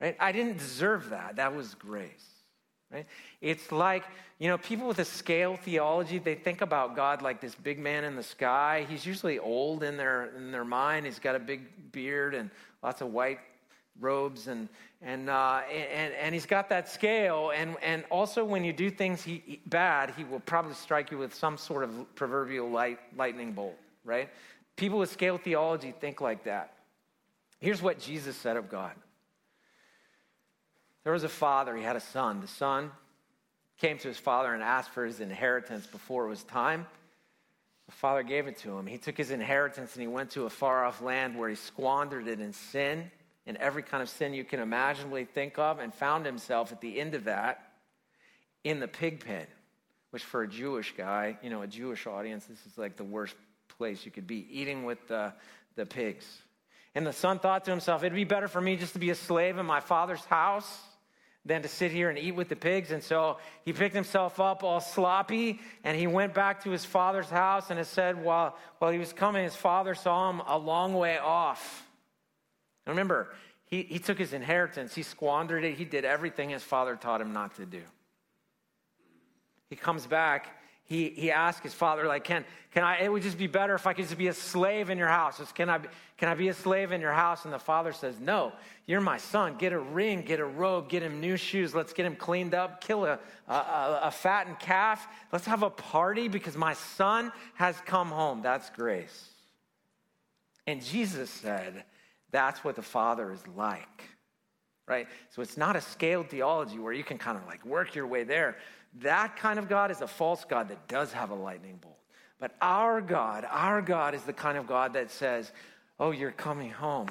Right? 0.00 0.16
I 0.20 0.32
didn't 0.32 0.58
deserve 0.58 1.10
that. 1.10 1.36
That 1.36 1.54
was 1.56 1.74
grace. 1.74 2.26
Right? 2.92 3.06
It's 3.40 3.72
like, 3.72 4.04
you 4.38 4.48
know, 4.48 4.58
people 4.58 4.86
with 4.86 4.98
a 4.98 5.04
scale 5.04 5.56
theology, 5.56 6.18
they 6.18 6.34
think 6.34 6.60
about 6.60 6.94
God 6.94 7.22
like 7.22 7.40
this 7.40 7.54
big 7.54 7.78
man 7.78 8.04
in 8.04 8.16
the 8.16 8.22
sky. 8.22 8.86
He's 8.88 9.06
usually 9.06 9.38
old 9.38 9.82
in 9.82 9.96
their, 9.96 10.26
in 10.36 10.52
their 10.52 10.64
mind. 10.64 11.06
He's 11.06 11.18
got 11.18 11.36
a 11.36 11.40
big 11.40 11.90
beard 11.90 12.34
and 12.34 12.50
lots 12.84 13.00
of 13.00 13.12
white 13.12 13.40
robes 13.98 14.46
and 14.46 14.68
and 15.02 15.28
uh, 15.28 15.62
and 15.72 16.14
and 16.14 16.34
he's 16.34 16.46
got 16.46 16.68
that 16.68 16.88
scale. 16.88 17.50
And 17.50 17.76
and 17.82 18.04
also 18.10 18.44
when 18.44 18.62
you 18.62 18.72
do 18.72 18.90
things 18.90 19.24
he, 19.24 19.60
bad 19.66 20.14
he 20.16 20.22
will 20.22 20.40
probably 20.40 20.74
strike 20.74 21.10
you 21.10 21.18
with 21.18 21.34
some 21.34 21.58
sort 21.58 21.82
of 21.82 22.14
proverbial 22.14 22.70
light 22.70 23.00
lightning 23.16 23.52
bolt 23.52 23.76
right? 24.04 24.28
People 24.76 24.98
with 24.98 25.10
scale 25.10 25.38
theology 25.38 25.94
think 26.00 26.20
like 26.20 26.44
that. 26.44 26.74
Here's 27.60 27.82
what 27.82 27.98
jesus 27.98 28.36
said 28.36 28.56
of 28.56 28.68
god. 28.68 28.92
There 31.02 31.12
was 31.12 31.24
a 31.24 31.28
father 31.28 31.76
he 31.76 31.82
had 31.82 31.96
a 31.96 32.00
son. 32.00 32.40
The 32.40 32.48
son 32.48 32.90
came 33.78 33.98
to 33.98 34.08
his 34.08 34.18
father 34.18 34.54
and 34.54 34.62
asked 34.62 34.90
for 34.90 35.04
his 35.04 35.20
inheritance 35.20 35.86
before 35.86 36.26
it 36.26 36.28
was 36.28 36.44
time. 36.44 36.86
The 37.86 37.92
father 37.92 38.22
gave 38.22 38.46
it 38.46 38.58
to 38.58 38.76
him. 38.78 38.86
He 38.86 38.98
took 38.98 39.16
his 39.16 39.30
inheritance 39.30 39.94
and 39.94 40.02
he 40.02 40.08
went 40.08 40.30
to 40.30 40.44
a 40.44 40.50
far 40.50 40.84
off 40.84 41.02
land 41.02 41.36
where 41.38 41.48
he 41.48 41.54
squandered 41.54 42.28
it 42.28 42.40
in 42.40 42.52
sin, 42.52 43.10
in 43.46 43.56
every 43.58 43.82
kind 43.82 44.02
of 44.02 44.08
sin 44.08 44.32
you 44.32 44.44
can 44.44 44.60
imaginably 44.60 45.24
think 45.24 45.58
of, 45.58 45.78
and 45.78 45.92
found 45.92 46.24
himself 46.24 46.72
at 46.72 46.80
the 46.80 46.98
end 46.98 47.14
of 47.14 47.24
that 47.24 47.72
in 48.64 48.80
the 48.80 48.88
pig 48.88 49.24
pen, 49.24 49.46
which 50.10 50.24
for 50.24 50.42
a 50.42 50.48
Jewish 50.48 50.94
guy, 50.96 51.36
you 51.42 51.50
know, 51.50 51.60
a 51.60 51.66
Jewish 51.66 52.06
audience, 52.06 52.46
this 52.46 52.64
is 52.64 52.78
like 52.78 52.96
the 52.96 53.04
worst 53.04 53.36
place 53.76 54.04
you 54.06 54.10
could 54.10 54.26
be, 54.26 54.46
eating 54.50 54.84
with 54.84 55.06
the, 55.08 55.32
the 55.76 55.84
pigs. 55.84 56.26
And 56.94 57.06
the 57.06 57.12
son 57.12 57.38
thought 57.38 57.64
to 57.66 57.70
himself, 57.70 58.02
it'd 58.02 58.14
be 58.14 58.24
better 58.24 58.48
for 58.48 58.60
me 58.60 58.76
just 58.76 58.94
to 58.94 58.98
be 58.98 59.10
a 59.10 59.14
slave 59.14 59.58
in 59.58 59.66
my 59.66 59.80
father's 59.80 60.24
house 60.24 60.80
than 61.46 61.62
to 61.62 61.68
sit 61.68 61.92
here 61.92 62.08
and 62.08 62.18
eat 62.18 62.32
with 62.32 62.48
the 62.48 62.56
pigs. 62.56 62.90
And 62.90 63.02
so 63.02 63.38
he 63.64 63.72
picked 63.72 63.94
himself 63.94 64.40
up 64.40 64.64
all 64.64 64.80
sloppy 64.80 65.60
and 65.82 65.96
he 65.96 66.06
went 66.06 66.32
back 66.32 66.64
to 66.64 66.70
his 66.70 66.84
father's 66.84 67.28
house. 67.28 67.70
And 67.70 67.78
it 67.78 67.86
said, 67.86 68.22
while, 68.22 68.56
while 68.78 68.90
he 68.90 68.98
was 68.98 69.12
coming, 69.12 69.44
his 69.44 69.56
father 69.56 69.94
saw 69.94 70.30
him 70.30 70.40
a 70.46 70.56
long 70.56 70.94
way 70.94 71.18
off. 71.18 71.86
And 72.86 72.94
remember, 72.94 73.28
he, 73.66 73.82
he 73.82 73.98
took 73.98 74.18
his 74.18 74.32
inheritance, 74.32 74.94
he 74.94 75.02
squandered 75.02 75.64
it, 75.64 75.74
he 75.74 75.84
did 75.84 76.04
everything 76.04 76.50
his 76.50 76.62
father 76.62 76.96
taught 76.96 77.20
him 77.20 77.32
not 77.32 77.56
to 77.56 77.66
do. 77.66 77.82
He 79.68 79.76
comes 79.76 80.06
back 80.06 80.63
he, 80.86 81.08
he 81.10 81.30
asked 81.30 81.62
his 81.62 81.72
father, 81.72 82.06
like, 82.06 82.24
can, 82.24 82.44
can 82.70 82.84
I, 82.84 83.00
it 83.02 83.10
would 83.10 83.22
just 83.22 83.38
be 83.38 83.46
better 83.46 83.74
if 83.74 83.86
I 83.86 83.94
could 83.94 84.04
just 84.04 84.18
be 84.18 84.28
a 84.28 84.34
slave 84.34 84.90
in 84.90 84.98
your 84.98 85.08
house. 85.08 85.38
Just, 85.38 85.54
can, 85.54 85.70
I, 85.70 85.78
can 86.18 86.28
I 86.28 86.34
be 86.34 86.48
a 86.48 86.54
slave 86.54 86.92
in 86.92 87.00
your 87.00 87.12
house? 87.12 87.46
And 87.46 87.54
the 87.54 87.58
father 87.58 87.92
says, 87.92 88.20
no, 88.20 88.52
you're 88.86 89.00
my 89.00 89.16
son. 89.16 89.56
Get 89.56 89.72
a 89.72 89.78
ring, 89.78 90.20
get 90.20 90.40
a 90.40 90.44
robe, 90.44 90.90
get 90.90 91.02
him 91.02 91.20
new 91.20 91.38
shoes. 91.38 91.74
Let's 91.74 91.94
get 91.94 92.04
him 92.04 92.16
cleaned 92.16 92.54
up, 92.54 92.82
kill 92.82 93.06
a, 93.06 93.18
a, 93.48 94.00
a 94.04 94.10
fattened 94.10 94.58
calf. 94.58 95.06
Let's 95.32 95.46
have 95.46 95.62
a 95.62 95.70
party 95.70 96.28
because 96.28 96.54
my 96.54 96.74
son 96.74 97.32
has 97.54 97.80
come 97.86 98.08
home. 98.08 98.42
That's 98.42 98.68
grace. 98.68 99.30
And 100.66 100.84
Jesus 100.84 101.30
said, 101.30 101.84
that's 102.30 102.62
what 102.62 102.76
the 102.76 102.82
father 102.82 103.32
is 103.32 103.46
like 103.56 104.04
right? 104.86 105.06
So 105.30 105.42
it's 105.42 105.56
not 105.56 105.76
a 105.76 105.80
scaled 105.80 106.28
theology 106.28 106.78
where 106.78 106.92
you 106.92 107.04
can 107.04 107.18
kind 107.18 107.38
of 107.38 107.46
like 107.46 107.64
work 107.64 107.94
your 107.94 108.06
way 108.06 108.24
there. 108.24 108.56
That 109.00 109.36
kind 109.36 109.58
of 109.58 109.68
God 109.68 109.90
is 109.90 110.00
a 110.00 110.06
false 110.06 110.44
God 110.44 110.68
that 110.68 110.88
does 110.88 111.12
have 111.12 111.30
a 111.30 111.34
lightning 111.34 111.78
bolt. 111.80 111.98
But 112.38 112.54
our 112.60 113.00
God, 113.00 113.46
our 113.48 113.82
God 113.82 114.14
is 114.14 114.22
the 114.22 114.32
kind 114.32 114.58
of 114.58 114.66
God 114.66 114.94
that 114.94 115.10
says, 115.10 115.50
Oh, 115.98 116.10
you're 116.10 116.32
coming 116.32 116.70
home. 116.70 117.08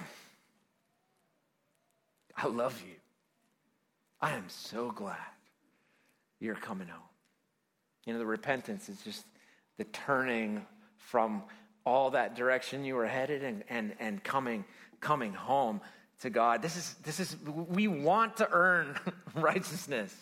I 2.36 2.48
love 2.48 2.82
you. 2.86 2.96
I 4.20 4.32
am 4.34 4.46
so 4.48 4.92
glad 4.92 5.18
you're 6.40 6.56
coming 6.56 6.88
home. 6.88 7.02
You 8.06 8.14
know, 8.14 8.20
the 8.20 8.26
repentance 8.26 8.90
is 8.90 9.02
just 9.02 9.26
the 9.78 9.86
turning 9.86 10.66
from 10.98 11.44
all 11.86 12.12
that 12.12 12.36
direction 12.36 12.84
you 12.84 12.96
were 12.96 13.08
headed 13.08 13.44
and, 13.44 13.64
and, 13.70 13.94
and 14.00 14.24
coming, 14.24 14.66
coming 15.00 15.34
home 15.34 15.82
to 16.22 16.30
God. 16.30 16.62
This 16.62 16.78
is, 16.78 16.96
this 17.04 17.20
is, 17.20 17.36
we 17.46 17.88
want 17.88 18.38
to 18.38 18.50
earn 18.52 18.98
righteousness. 19.36 20.16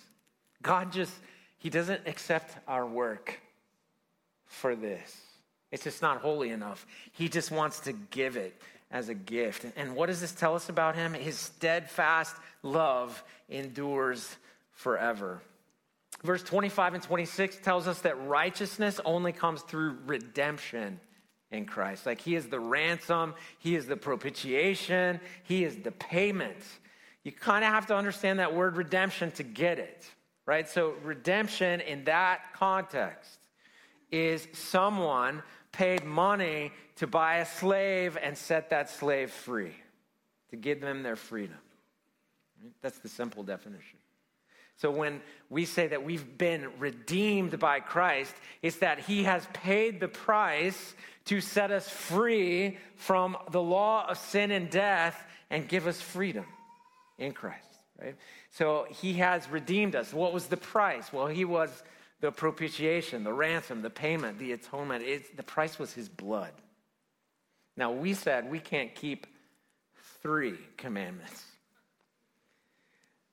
God 0.62 0.92
just, 0.92 1.14
he 1.62 1.70
doesn't 1.70 2.08
accept 2.08 2.58
our 2.68 2.88
work 2.88 3.40
for 4.48 4.76
this. 4.76 5.16
It's 5.72 5.84
just 5.84 6.02
not 6.02 6.18
holy 6.18 6.50
enough. 6.50 6.88
He 7.12 7.30
just 7.30 7.52
wants 7.52 7.82
to 7.82 7.94
give 7.94 8.36
it 8.36 8.60
as 8.90 9.10
a 9.10 9.14
gift. 9.14 9.68
And 9.76 9.96
what 9.96 10.08
does 10.08 10.20
this 10.20 10.32
tell 10.32 10.56
us 10.56 10.70
about 10.70 10.96
him? 10.96 11.14
His 11.14 11.38
steadfast 11.38 12.36
love 12.64 13.24
endures 13.48 14.36
forever. 14.72 15.40
Verse 16.24 16.42
25 16.42 16.96
and 16.96 17.04
26 17.04 17.58
tells 17.58 17.88
us 17.88 18.00
that 18.02 18.20
righteousness 18.28 19.00
only 19.06 19.32
comes 19.32 19.62
through 19.62 20.00
redemption 20.08 21.00
in 21.52 21.66
Christ. 21.66 22.08
Like 22.08 22.22
he 22.22 22.34
is 22.34 22.48
the 22.48 22.60
ransom, 22.60 23.36
he 23.60 23.76
is 23.76 23.86
the 23.86 23.98
propitiation, 23.98 25.20
he 25.44 25.64
is 25.64 25.78
the 25.78 25.92
payment. 25.92 26.58
You 27.24 27.32
kind 27.32 27.64
of 27.64 27.72
have 27.72 27.86
to 27.88 27.96
understand 27.96 28.40
that 28.40 28.56
word 28.56 28.78
redemption 28.78 29.30
to 29.34 29.44
get 29.44 29.78
it 29.78 30.10
right? 30.52 30.68
So, 30.68 30.96
redemption 31.06 31.80
in 31.80 32.04
that 32.04 32.42
context 32.52 33.40
is 34.12 34.46
someone 34.52 35.44
paid 35.72 36.04
money 36.04 36.74
to 36.98 37.08
buy 37.08 37.38
a 37.38 37.46
slave 37.46 38.18
and 38.22 38.38
set 38.38 38.72
that 38.72 38.90
slave 38.90 39.32
free, 39.32 39.74
to 40.50 40.58
give 40.58 40.82
them 40.82 41.04
their 41.04 41.16
freedom. 41.16 41.56
That's 42.82 43.00
the 43.00 43.08
simple 43.08 43.44
definition. 43.44 43.98
So, 44.76 44.92
when 44.92 45.22
we 45.50 45.64
say 45.64 45.88
that 45.88 46.04
we've 46.04 46.38
been 46.38 46.68
redeemed 46.80 47.58
by 47.58 47.80
Christ, 47.80 48.36
it's 48.62 48.80
that 48.80 49.00
He 49.00 49.24
has 49.24 49.48
paid 49.54 50.02
the 50.02 50.10
price 50.10 50.96
to 51.28 51.40
set 51.40 51.72
us 51.72 51.88
free 51.88 52.78
from 52.98 53.38
the 53.52 53.62
law 53.62 54.06
of 54.06 54.18
sin 54.18 54.52
and 54.52 54.70
death 54.70 55.24
and 55.50 55.66
give 55.66 55.88
us 55.88 56.02
freedom 56.02 56.46
in 57.18 57.32
Christ 57.32 57.71
right? 58.02 58.16
So 58.52 58.88
he 58.90 59.14
has 59.14 59.48
redeemed 59.50 59.96
us. 59.96 60.14
What 60.14 60.34
was 60.34 60.48
the 60.48 60.58
price? 60.58 61.12
Well, 61.14 61.28
he 61.28 61.46
was 61.46 61.84
the 62.20 62.32
propitiation, 62.32 63.24
the 63.24 63.34
ransom, 63.34 63.82
the 63.82 63.90
payment, 63.90 64.40
the 64.40 64.54
atonement. 64.54 65.04
It's, 65.04 65.30
the 65.30 65.44
price 65.44 65.80
was 65.80 65.94
his 65.94 66.10
blood. 66.10 66.52
Now, 67.78 67.92
we 67.92 68.14
said 68.14 68.50
we 68.50 68.60
can't 68.60 68.94
keep 68.94 69.28
three 70.22 70.56
commandments. 70.78 71.44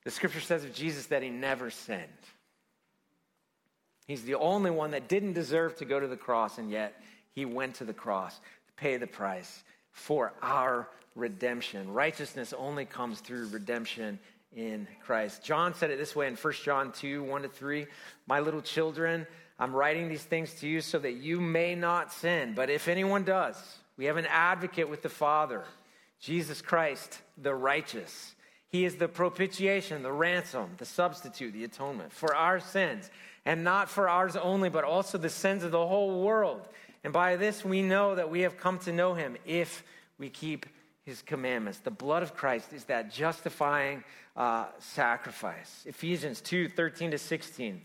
The 0.05 0.11
scripture 0.11 0.41
says 0.41 0.65
of 0.65 0.73
Jesus 0.73 1.07
that 1.07 1.23
he 1.23 1.29
never 1.29 1.71
sinned. 1.71 2.03
He's 4.07 4.23
the 4.23 4.37
only 4.37 4.71
one 4.71 4.93
that 4.93 5.07
didn't 5.07 5.35
deserve 5.35 5.77
to 5.77 5.85
go 5.85 6.01
to 6.01 6.07
the 6.07 6.17
cross, 6.17 6.57
and 6.57 6.71
yet 6.71 6.99
he 7.35 7.45
went 7.45 7.75
to 7.77 7.85
the 7.85 7.93
cross 7.93 8.35
to 8.37 8.73
pay 8.77 8.97
the 8.97 9.07
price 9.07 9.63
for 9.91 10.33
our 10.41 10.89
redemption. 11.15 11.93
Righteousness 11.93 12.55
only 12.57 12.87
comes 12.87 13.21
through 13.21 13.49
redemption 13.49 14.19
in 14.55 14.87
Christ. 15.05 15.43
John 15.43 15.75
said 15.75 15.91
it 15.91 15.99
this 15.99 16.17
way 16.17 16.27
in 16.27 16.35
1 16.35 16.53
John 16.65 16.93
2 16.93 17.23
1 17.23 17.43
to 17.43 17.49
3 17.49 17.87
My 18.27 18.41
little 18.41 18.63
children, 18.63 19.27
I'm 19.59 19.75
writing 19.75 20.09
these 20.09 20.23
things 20.23 20.55
to 20.61 20.69
you 20.69 20.81
so 20.81 20.99
that 20.99 21.15
you 21.15 21.41
may 21.41 21.75
not 21.75 22.13
sin. 22.13 22.55
But 22.55 22.71
if 22.71 22.89
anyone 22.89 23.25
does, 23.25 23.57
we 23.97 24.07
have 24.07 24.17
an 24.17 24.27
advocate 24.27 24.89
with 24.89 25.03
the 25.03 25.09
Father, 25.09 25.65
Jesus 26.21 26.63
Christ, 26.63 27.21
the 27.37 27.55
righteous. 27.55 28.35
He 28.69 28.85
is 28.85 28.97
the 28.97 29.09
propitiation, 29.09 30.03
the 30.03 30.13
ransom, 30.13 30.71
the 30.77 30.85
substitute, 30.85 31.53
the 31.53 31.65
atonement 31.65 32.13
for 32.13 32.35
our 32.35 32.61
sins, 32.61 33.11
and 33.45 33.65
not 33.65 33.89
for 33.89 34.09
ours 34.09 34.37
only, 34.37 34.69
but 34.69 34.85
also 34.85 35.17
the 35.19 35.31
sins 35.31 35.65
of 35.65 35.71
the 35.71 35.87
whole 35.87 36.23
world. 36.23 36.69
And 37.03 37.13
by 37.13 37.37
this 37.37 37.65
we 37.65 37.83
know 37.83 38.15
that 38.15 38.31
we 38.31 38.41
have 38.41 38.59
come 38.59 38.79
to 38.81 38.93
know 38.93 39.15
him 39.15 39.37
if 39.47 39.83
we 40.19 40.29
keep 40.29 40.67
his 41.09 41.23
commandments. 41.23 41.79
The 41.79 41.90
blood 41.90 42.23
of 42.23 42.35
Christ 42.35 42.73
is 42.75 42.85
that 42.85 43.11
justifying 43.11 44.05
uh, 44.37 44.66
sacrifice. 44.79 45.85
Ephesians 45.87 46.40
2 46.42 46.68
13 46.68 47.12
to 47.12 47.18
16. 47.18 47.81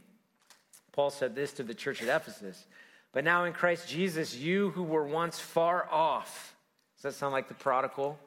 Paul 0.92 1.10
said 1.10 1.34
this 1.34 1.54
to 1.54 1.64
the 1.64 1.74
church 1.74 2.04
at 2.04 2.14
Ephesus. 2.14 2.66
But 3.14 3.24
now 3.24 3.46
in 3.46 3.54
Christ 3.54 3.88
Jesus, 3.88 4.36
you 4.36 4.72
who 4.72 4.84
were 4.84 5.08
once 5.08 5.40
far 5.40 5.88
off, 5.90 6.56
does 6.98 7.04
that 7.04 7.14
sound 7.14 7.32
like 7.32 7.48
the 7.48 7.54
prodigal? 7.54 8.20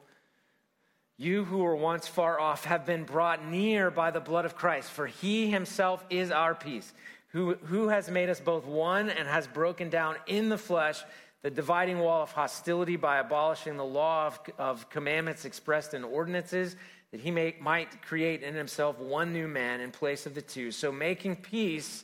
You 1.17 1.45
who 1.45 1.59
were 1.59 1.75
once 1.75 2.07
far 2.07 2.39
off 2.39 2.65
have 2.65 2.85
been 2.85 3.03
brought 3.03 3.45
near 3.45 3.91
by 3.91 4.11
the 4.11 4.19
blood 4.19 4.45
of 4.45 4.55
Christ, 4.55 4.89
for 4.89 5.07
he 5.07 5.49
himself 5.49 6.03
is 6.09 6.31
our 6.31 6.55
peace, 6.55 6.91
who, 7.29 7.55
who 7.65 7.89
has 7.89 8.09
made 8.09 8.29
us 8.29 8.39
both 8.39 8.65
one 8.65 9.09
and 9.09 9.27
has 9.27 9.45
broken 9.47 9.89
down 9.89 10.15
in 10.25 10.49
the 10.49 10.57
flesh 10.57 11.03
the 11.47 11.51
dividing 11.51 11.99
wall 11.99 12.23
of 12.23 12.31
hostility 12.33 12.97
by 12.97 13.19
abolishing 13.19 13.77
the 13.77 13.85
law 13.85 14.27
of, 14.27 14.39
of 14.57 14.89
commandments 14.89 15.45
expressed 15.45 15.93
in 15.93 16.03
ordinances, 16.03 16.75
that 17.11 17.21
he 17.21 17.31
may, 17.31 17.55
might 17.61 18.01
create 18.01 18.43
in 18.43 18.53
himself 18.53 18.99
one 18.99 19.31
new 19.31 19.47
man 19.47 19.79
in 19.79 19.89
place 19.89 20.25
of 20.25 20.35
the 20.35 20.41
two. 20.41 20.71
So 20.71 20.91
making 20.91 21.37
peace, 21.37 22.03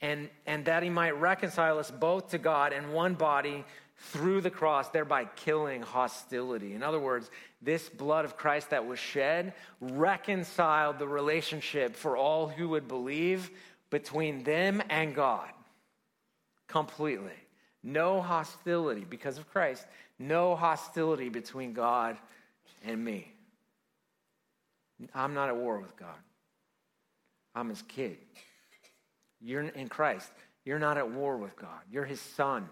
and, 0.00 0.28
and 0.44 0.64
that 0.64 0.82
he 0.82 0.90
might 0.90 1.12
reconcile 1.20 1.78
us 1.78 1.92
both 1.92 2.30
to 2.30 2.38
God 2.38 2.72
in 2.72 2.90
one 2.90 3.14
body 3.14 3.64
through 3.96 4.40
the 4.40 4.50
cross, 4.50 4.88
thereby 4.88 5.26
killing 5.36 5.80
hostility. 5.80 6.74
In 6.74 6.82
other 6.82 6.98
words, 6.98 7.30
this 7.62 7.88
blood 7.88 8.24
of 8.24 8.36
Christ 8.36 8.70
that 8.70 8.88
was 8.88 8.98
shed 8.98 9.54
reconciled 9.80 10.98
the 10.98 11.06
relationship 11.06 11.94
for 11.94 12.16
all 12.16 12.48
who 12.48 12.70
would 12.70 12.88
believe 12.88 13.52
between 13.90 14.42
them 14.42 14.82
and 14.90 15.14
God 15.14 15.50
completely. 16.66 17.43
No 17.84 18.22
hostility 18.22 19.04
because 19.08 19.38
of 19.38 19.48
Christ. 19.50 19.86
No 20.18 20.56
hostility 20.56 21.28
between 21.28 21.74
God 21.74 22.16
and 22.84 23.04
me. 23.04 23.30
I'm 25.14 25.34
not 25.34 25.48
at 25.48 25.56
war 25.56 25.78
with 25.78 25.94
God. 25.96 26.16
I'm 27.54 27.68
his 27.68 27.82
kid. 27.82 28.16
You're 29.40 29.62
in 29.62 29.88
Christ. 29.88 30.32
You're 30.64 30.78
not 30.78 30.96
at 30.96 31.10
war 31.10 31.36
with 31.36 31.56
God. 31.56 31.80
You're 31.92 32.06
his 32.06 32.20
son 32.20 32.68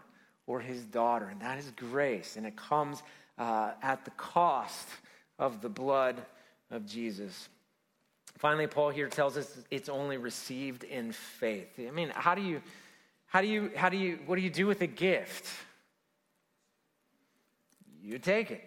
or 0.46 0.60
his 0.60 0.82
daughter. 0.84 1.26
And 1.26 1.40
that 1.42 1.58
is 1.58 1.70
grace. 1.76 2.36
And 2.36 2.46
it 2.46 2.56
comes 2.56 3.02
uh, 3.38 3.72
at 3.82 4.04
the 4.04 4.10
cost 4.12 4.88
of 5.38 5.60
the 5.60 5.68
blood 5.68 6.22
of 6.70 6.86
Jesus. 6.86 7.48
Finally, 8.38 8.66
Paul 8.66 8.90
here 8.90 9.08
tells 9.08 9.36
us 9.36 9.58
it's 9.70 9.88
only 9.88 10.16
received 10.16 10.84
in 10.84 11.12
faith. 11.12 11.68
I 11.78 11.90
mean, 11.90 12.10
how 12.14 12.34
do 12.34 12.40
you, 12.40 12.62
how 13.32 13.40
do 13.40 13.46
you, 13.46 13.70
how 13.74 13.88
do 13.88 13.96
you, 13.96 14.18
what 14.26 14.36
do 14.36 14.42
you 14.42 14.50
do 14.50 14.66
with 14.66 14.82
a 14.82 14.86
gift? 14.86 15.48
You 18.02 18.18
take 18.18 18.50
it. 18.50 18.62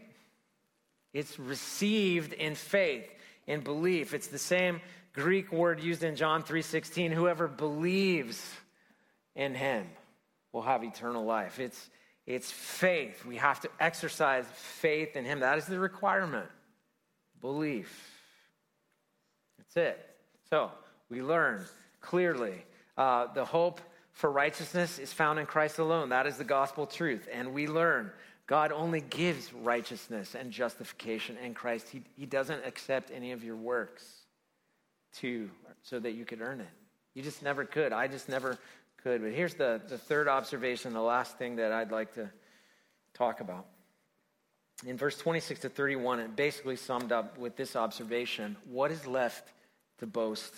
It's 1.14 1.38
received 1.38 2.34
in 2.34 2.56
faith, 2.56 3.08
in 3.46 3.60
belief. 3.60 4.16
It's 4.16 4.26
the 4.26 4.40
same 4.40 4.82
Greek 5.14 5.52
word 5.52 5.82
used 5.82 6.04
in 6.04 6.16
John 6.16 6.42
3:16, 6.42 7.12
whoever 7.12 7.48
believes 7.48 8.44
in 9.36 9.54
him 9.54 9.88
will 10.52 10.64
have 10.64 10.84
eternal 10.84 11.24
life. 11.24 11.60
It's 11.60 11.92
it's 12.26 12.50
faith. 12.50 13.24
We 13.24 13.38
have 13.38 13.60
to 13.60 13.70
exercise 13.80 14.46
faith 14.56 15.16
in 15.16 15.26
him. 15.26 15.42
That 15.42 15.60
is 15.60 15.68
the 15.68 15.78
requirement. 15.78 16.50
Belief. 17.40 18.20
That's 19.60 19.78
it. 19.78 20.10
So, 20.50 20.72
we 21.08 21.22
learn 21.22 21.64
clearly 22.02 22.66
uh, 22.98 23.28
the 23.32 23.46
hope 23.46 23.80
for 24.16 24.32
righteousness 24.32 24.98
is 24.98 25.12
found 25.12 25.40
in 25.40 25.46
Christ 25.46 25.78
alone. 25.78 26.10
That 26.10 26.26
is 26.26 26.38
the 26.38 26.46
gospel 26.46 26.88
truth. 26.88 27.28
And 27.32 27.54
we 27.54 27.68
learn 27.68 28.12
God 28.48 28.72
only 28.72 29.02
gives 29.02 29.52
righteousness 29.54 30.36
and 30.36 30.52
justification 30.52 31.38
in 31.38 31.54
Christ. 31.54 31.90
He, 31.90 32.02
he 32.16 32.26
doesn't 32.26 32.66
accept 32.66 33.12
any 33.14 33.34
of 33.34 33.44
your 33.44 33.58
works 33.58 34.04
to 35.18 35.50
so 35.84 36.00
that 36.00 36.12
you 36.12 36.26
could 36.26 36.42
earn 36.42 36.62
it. 36.62 36.70
You 37.14 37.24
just 37.24 37.44
never 37.44 37.66
could. 37.66 37.92
I 37.92 38.08
just 38.08 38.30
never 38.30 38.58
could. 39.04 39.22
But 39.22 39.32
here's 39.32 39.56
the, 39.56 39.82
the 39.88 39.98
third 39.98 40.28
observation, 40.30 40.94
the 40.94 41.02
last 41.02 41.38
thing 41.38 41.58
that 41.58 41.74
I'd 41.74 41.92
like 41.92 42.14
to 42.16 42.30
talk 43.14 43.42
about. 43.42 43.66
In 44.86 44.98
verse 44.98 45.18
26 45.18 45.62
to 45.62 45.70
31, 45.70 46.20
it 46.20 46.36
basically 46.36 46.76
summed 46.78 47.12
up 47.12 47.38
with 47.38 47.58
this 47.58 47.76
observation 47.76 48.56
what 48.66 48.92
is 48.92 49.06
left 49.06 49.52
to 50.00 50.08
boast 50.08 50.54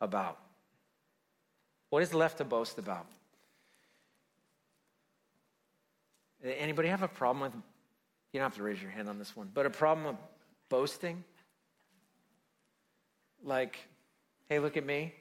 about? 0.00 0.38
What 1.90 2.02
is 2.02 2.12
left 2.12 2.38
to 2.38 2.44
boast 2.44 2.78
about? 2.78 3.06
Anybody 6.44 6.88
have 6.88 7.02
a 7.02 7.08
problem 7.08 7.40
with, 7.40 7.54
you 8.32 8.40
don't 8.40 8.42
have 8.42 8.56
to 8.56 8.62
raise 8.62 8.80
your 8.80 8.90
hand 8.90 9.08
on 9.08 9.18
this 9.18 9.36
one, 9.36 9.50
but 9.52 9.66
a 9.66 9.70
problem 9.70 10.06
with 10.06 10.16
boasting? 10.68 11.24
Like, 13.42 13.78
hey, 14.48 14.58
look 14.58 14.76
at 14.76 14.84
me. 14.84 15.14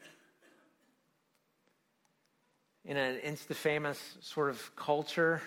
In 2.84 2.97
an 2.97 3.17
insta 3.25 3.56
famous 3.56 3.99
sort 4.21 4.49
of 4.49 4.75
culture, 4.75 5.41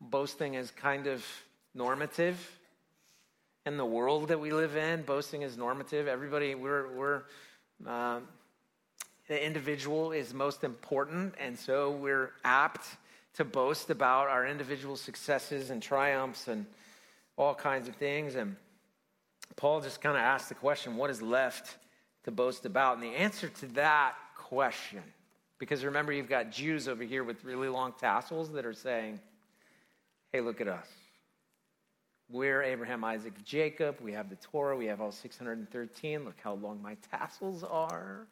boasting 0.00 0.54
is 0.54 0.70
kind 0.70 1.06
of 1.06 1.24
normative. 1.74 2.58
In 3.66 3.76
the 3.76 3.84
world 3.84 4.28
that 4.28 4.40
we 4.40 4.52
live 4.52 4.76
in, 4.76 5.02
boasting 5.02 5.42
is 5.42 5.56
normative. 5.56 6.08
Everybody, 6.08 6.54
we're, 6.54 6.92
we're 6.92 7.22
uh, 7.86 8.20
the 9.28 9.44
individual 9.44 10.12
is 10.12 10.32
most 10.32 10.62
important, 10.62 11.34
and 11.40 11.58
so 11.58 11.90
we're 11.90 12.30
apt 12.44 12.86
to 13.34 13.44
boast 13.44 13.90
about 13.90 14.28
our 14.28 14.46
individual 14.46 14.96
successes 14.96 15.70
and 15.70 15.82
triumphs 15.82 16.48
and 16.48 16.64
all 17.36 17.54
kinds 17.54 17.88
of 17.88 17.96
things. 17.96 18.34
And 18.34 18.56
Paul 19.56 19.80
just 19.80 20.00
kind 20.00 20.16
of 20.16 20.22
asked 20.22 20.48
the 20.48 20.54
question 20.54 20.96
what 20.96 21.10
is 21.10 21.20
left 21.20 21.76
to 22.24 22.30
boast 22.30 22.66
about? 22.66 22.94
And 22.94 23.02
the 23.02 23.16
answer 23.16 23.48
to 23.48 23.66
that 23.74 24.14
question, 24.36 25.02
because 25.58 25.84
remember, 25.84 26.12
you've 26.12 26.28
got 26.28 26.50
Jews 26.52 26.88
over 26.88 27.02
here 27.02 27.24
with 27.24 27.44
really 27.44 27.68
long 27.68 27.94
tassels 27.98 28.52
that 28.52 28.64
are 28.64 28.74
saying, 28.74 29.20
hey, 30.32 30.40
look 30.40 30.60
at 30.60 30.68
us. 30.68 30.86
We're 32.28 32.62
Abraham, 32.62 33.04
Isaac, 33.04 33.34
Jacob. 33.44 34.00
We 34.00 34.12
have 34.12 34.28
the 34.28 34.36
Torah. 34.36 34.76
We 34.76 34.86
have 34.86 35.00
all 35.00 35.12
613. 35.12 36.24
Look 36.24 36.34
how 36.42 36.54
long 36.54 36.82
my 36.82 36.96
tassels 37.10 37.62
are. 37.62 38.26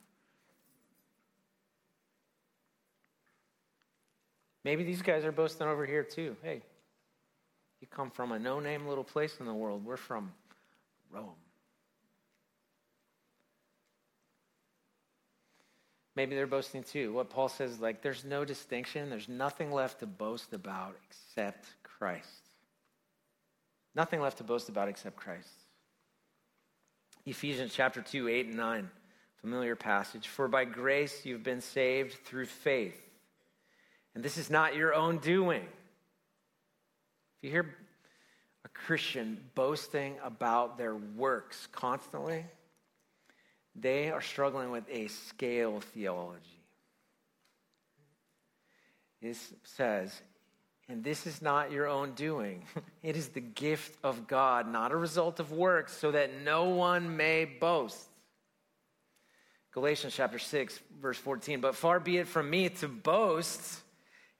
Maybe 4.64 4.82
these 4.82 5.02
guys 5.02 5.24
are 5.24 5.32
boasting 5.32 5.66
over 5.66 5.84
here 5.84 6.02
too. 6.02 6.36
Hey, 6.42 6.62
you 7.80 7.86
come 7.86 8.10
from 8.10 8.32
a 8.32 8.38
no 8.38 8.60
name 8.60 8.86
little 8.86 9.04
place 9.04 9.36
in 9.38 9.46
the 9.46 9.54
world. 9.54 9.84
We're 9.84 9.98
from 9.98 10.32
Rome. 11.10 11.34
Maybe 16.16 16.34
they're 16.34 16.46
boasting 16.46 16.82
too. 16.82 17.12
What 17.12 17.28
Paul 17.28 17.48
says, 17.48 17.72
is 17.72 17.80
like, 17.80 18.00
there's 18.00 18.24
no 18.24 18.44
distinction, 18.44 19.10
there's 19.10 19.28
nothing 19.28 19.72
left 19.72 20.00
to 20.00 20.06
boast 20.06 20.52
about 20.52 20.94
except 21.08 21.66
Christ. 21.82 22.28
Nothing 23.94 24.20
left 24.20 24.38
to 24.38 24.44
boast 24.44 24.68
about 24.68 24.88
except 24.88 25.16
Christ. 25.16 25.48
Ephesians 27.26 27.72
chapter 27.74 28.00
2, 28.00 28.28
8 28.28 28.46
and 28.46 28.56
9, 28.56 28.90
familiar 29.40 29.76
passage. 29.76 30.28
For 30.28 30.46
by 30.46 30.64
grace 30.64 31.26
you've 31.26 31.42
been 31.42 31.60
saved 31.60 32.14
through 32.24 32.46
faith 32.46 33.03
and 34.14 34.22
this 34.22 34.38
is 34.38 34.50
not 34.50 34.76
your 34.76 34.94
own 34.94 35.18
doing. 35.18 35.62
If 37.38 37.42
you 37.42 37.50
hear 37.50 37.74
a 38.64 38.68
Christian 38.68 39.38
boasting 39.54 40.16
about 40.22 40.78
their 40.78 40.94
works 40.94 41.68
constantly, 41.72 42.44
they 43.74 44.10
are 44.10 44.20
struggling 44.20 44.70
with 44.70 44.84
a 44.88 45.08
scale 45.08 45.80
theology. 45.80 46.40
It 49.20 49.36
says, 49.64 50.22
and 50.88 51.02
this 51.02 51.26
is 51.26 51.40
not 51.40 51.72
your 51.72 51.88
own 51.88 52.12
doing. 52.12 52.64
It 53.02 53.16
is 53.16 53.28
the 53.28 53.40
gift 53.40 53.98
of 54.02 54.26
God, 54.26 54.66
not 54.66 54.90
a 54.90 54.96
result 54.96 55.38
of 55.38 55.52
works, 55.52 55.94
so 55.94 56.12
that 56.12 56.40
no 56.42 56.70
one 56.70 57.18
may 57.18 57.44
boast. 57.44 58.02
Galatians 59.72 60.14
chapter 60.14 60.38
6, 60.38 60.80
verse 61.02 61.18
14. 61.18 61.60
But 61.60 61.74
far 61.74 62.00
be 62.00 62.16
it 62.16 62.26
from 62.26 62.48
me 62.48 62.70
to 62.70 62.88
boast 62.88 63.82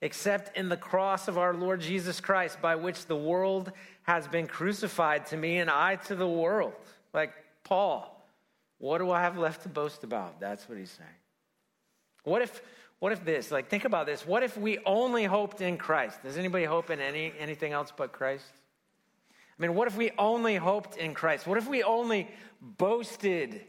except 0.01 0.57
in 0.57 0.69
the 0.69 0.77
cross 0.77 1.27
of 1.27 1.37
our 1.37 1.53
Lord 1.53 1.81
Jesus 1.81 2.19
Christ, 2.19 2.61
by 2.61 2.75
which 2.75 3.05
the 3.05 3.15
world 3.15 3.71
has 4.03 4.27
been 4.27 4.47
crucified 4.47 5.25
to 5.27 5.37
me 5.37 5.57
and 5.57 5.69
I 5.69 5.95
to 6.07 6.15
the 6.15 6.27
world. 6.27 6.73
Like 7.13 7.33
Paul, 7.63 8.11
what 8.77 8.99
do 8.99 9.09
I 9.11 9.21
have 9.21 9.37
left 9.37 9.63
to 9.63 9.69
boast 9.69 10.03
about? 10.03 10.39
That's 10.39 10.67
what 10.67 10.77
he's 10.77 10.91
saying. 10.91 11.09
What 12.23 12.41
if, 12.41 12.61
what 12.99 13.11
if 13.11 13.23
this? 13.23 13.51
Like, 13.51 13.69
think 13.69 13.85
about 13.85 14.05
this. 14.05 14.25
What 14.27 14.43
if 14.43 14.57
we 14.57 14.79
only 14.85 15.23
hoped 15.23 15.61
in 15.61 15.77
Christ? 15.77 16.21
Does 16.23 16.37
anybody 16.37 16.65
hope 16.65 16.89
in 16.89 16.99
any, 16.99 17.33
anything 17.39 17.71
else 17.71 17.91
but 17.95 18.11
Christ? 18.11 18.51
I 19.57 19.61
mean, 19.61 19.73
what 19.75 19.87
if 19.87 19.95
we 19.95 20.11
only 20.17 20.55
hoped 20.55 20.97
in 20.97 21.13
Christ? 21.13 21.47
What 21.47 21.57
if 21.57 21.69
we 21.69 21.81
only 21.83 22.29
boasted 22.61 23.61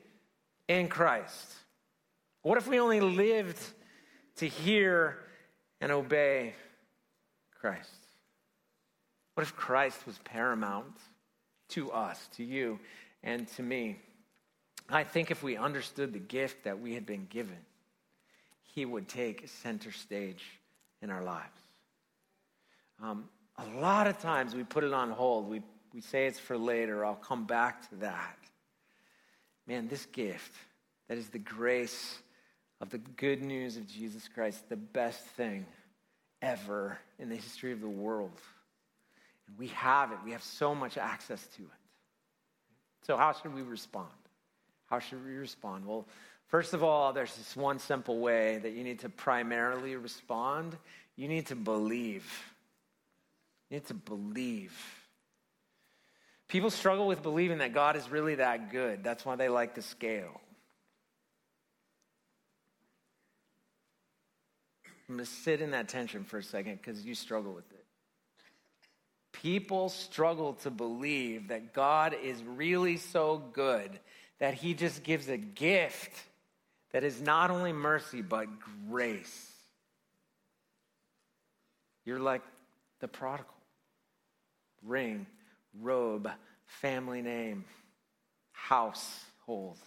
in 0.69 0.89
Christ? 0.89 1.55
What 2.43 2.59
if 2.59 2.67
we 2.67 2.81
only 2.81 3.01
lived 3.01 3.59
to 4.37 4.49
hear 4.49 5.19
and 5.81 5.93
obey 5.93 6.55
Christ? 7.61 7.91
What 9.35 9.43
if 9.43 9.55
Christ 9.55 10.07
was 10.07 10.19
paramount 10.25 10.97
to 11.71 11.91
us, 11.93 12.29
to 12.37 12.45
you, 12.45 12.79
and 13.23 13.47
to 13.49 13.63
me? 13.63 13.99
I 14.89 15.05
think 15.05 15.31
if 15.31 15.43
we 15.43 15.57
understood 15.57 16.13
the 16.13 16.19
gift 16.19 16.65
that 16.65 16.81
we 16.81 16.95
had 16.95 17.05
been 17.05 17.27
given, 17.29 17.59
he 18.75 18.85
would 18.85 19.09
take 19.09 19.49
center 19.49 19.93
stage 19.93 20.45
in 21.03 21.11
our 21.11 21.23
lives. 21.23 21.61
Um, 23.03 23.29
a 23.59 23.81
lot 23.81 24.07
of 24.07 24.19
times 24.21 24.55
we 24.55 24.65
put 24.65 24.85
it 24.85 24.93
on 24.93 25.11
hold. 25.11 25.49
We, 25.49 25.63
we 25.93 26.01
say 26.01 26.27
it's 26.27 26.39
for 26.39 26.57
later. 26.57 27.05
I'll 27.05 27.15
come 27.15 27.47
back 27.47 27.89
to 27.91 27.97
that. 27.97 28.39
Man, 29.67 29.89
this 29.89 30.07
gift, 30.07 30.53
that 31.09 31.19
is 31.19 31.29
the 31.29 31.39
grace 31.39 32.19
of 32.81 32.91
the 32.91 32.99
good 32.99 33.43
news 33.43 33.77
of 33.77 33.87
Jesus 33.87 34.29
Christ, 34.29 34.69
the 34.69 34.77
best 34.77 35.21
thing 35.21 35.67
ever 36.43 36.99
in 37.19 37.29
the 37.29 37.37
history 37.37 37.73
of 37.73 37.81
the 37.81 37.89
world. 37.89 38.41
And 39.49 39.59
we 39.59 39.69
have 39.69 40.13
it, 40.13 40.19
we 40.25 40.33
have 40.33 40.43
so 40.43 40.75
much 40.75 40.99
access 40.99 41.45
to 41.57 41.63
it. 41.63 41.69
So, 43.07 43.17
how 43.17 43.33
should 43.33 43.55
we 43.55 43.63
respond? 43.63 44.09
How 44.87 44.99
should 44.99 45.25
we 45.25 45.33
respond? 45.33 45.87
Well, 45.87 46.07
first 46.49 46.75
of 46.75 46.83
all, 46.83 47.13
there's 47.13 47.35
this 47.37 47.57
one 47.57 47.79
simple 47.79 48.19
way 48.19 48.59
that 48.59 48.73
you 48.73 48.85
need 48.85 49.01
to 49.01 49.09
primarily 49.09 49.97
respond 49.97 50.77
you 51.17 51.29
need 51.29 51.47
to 51.47 51.57
believe. 51.57 52.31
You 53.71 53.79
need 53.79 53.87
to 53.87 53.95
believe. 53.95 54.79
People 56.49 56.71
struggle 56.71 57.07
with 57.07 57.23
believing 57.23 57.59
that 57.59 57.73
God 57.73 57.97
is 57.97 58.09
really 58.11 58.37
that 58.37 58.71
good. 58.71 59.03
That's 59.03 59.25
why 59.25 59.35
they 59.37 59.49
like 59.49 59.75
the 59.75 59.83
scale. 59.83 60.41
I'm 65.09 65.17
going 65.17 65.25
to 65.25 65.31
sit 65.31 65.61
in 65.61 65.71
that 65.71 65.89
tension 65.89 66.25
for 66.25 66.39
a 66.39 66.43
second 66.43 66.81
because 66.83 67.05
you 67.05 67.15
struggle 67.15 67.53
with 67.53 67.71
it. 67.71 67.85
People 69.33 69.89
struggle 69.89 70.55
to 70.55 70.71
believe 70.71 71.49
that 71.49 71.73
God 71.73 72.17
is 72.23 72.43
really 72.43 72.97
so 72.97 73.43
good 73.53 73.99
that 74.39 74.55
he 74.55 74.75
just 74.75 75.03
gives 75.03 75.29
a 75.29 75.37
gift 75.37 76.17
that 76.93 77.05
is 77.05 77.21
not 77.21 77.51
only 77.51 77.73
mercy 77.73 78.23
but 78.23 78.49
grace. 78.89 79.53
You're 82.05 82.21
like 82.21 82.43
the 83.01 83.09
prodigal 83.09 83.53
ring, 84.83 85.27
robe, 85.81 86.31
family 86.65 87.23
name, 87.23 87.65
household. 88.53 89.79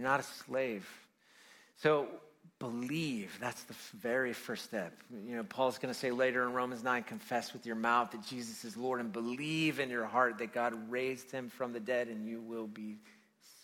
You're 0.00 0.08
not 0.08 0.20
a 0.20 0.22
slave. 0.22 0.88
So 1.76 2.08
believe. 2.58 3.36
That's 3.38 3.62
the 3.64 3.74
very 3.98 4.32
first 4.32 4.64
step. 4.64 4.94
You 5.26 5.36
know, 5.36 5.44
Paul's 5.44 5.76
going 5.76 5.92
to 5.92 5.98
say 5.98 6.10
later 6.10 6.42
in 6.42 6.54
Romans 6.54 6.82
9 6.82 7.02
confess 7.02 7.52
with 7.52 7.66
your 7.66 7.76
mouth 7.76 8.10
that 8.12 8.24
Jesus 8.24 8.64
is 8.64 8.78
Lord 8.78 9.00
and 9.00 9.12
believe 9.12 9.78
in 9.78 9.90
your 9.90 10.06
heart 10.06 10.38
that 10.38 10.54
God 10.54 10.72
raised 10.90 11.30
him 11.30 11.50
from 11.50 11.74
the 11.74 11.80
dead 11.80 12.08
and 12.08 12.26
you 12.26 12.40
will 12.40 12.66
be 12.66 12.96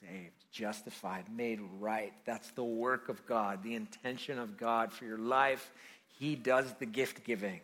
saved, 0.03 0.45
justified, 0.53 1.24
made 1.34 1.59
right. 1.78 2.12
That's 2.26 2.51
the 2.51 2.64
work 2.64 3.09
of 3.09 3.24
God, 3.24 3.62
the 3.62 3.74
intention 3.74 4.39
of 4.39 4.59
God 4.59 4.93
for 4.93 5.07
your 5.07 5.18
life. 5.18 5.72
He 6.18 6.37
does 6.37 6.70
the 6.74 6.87
gift 6.87 7.24
giving. 7.24 7.61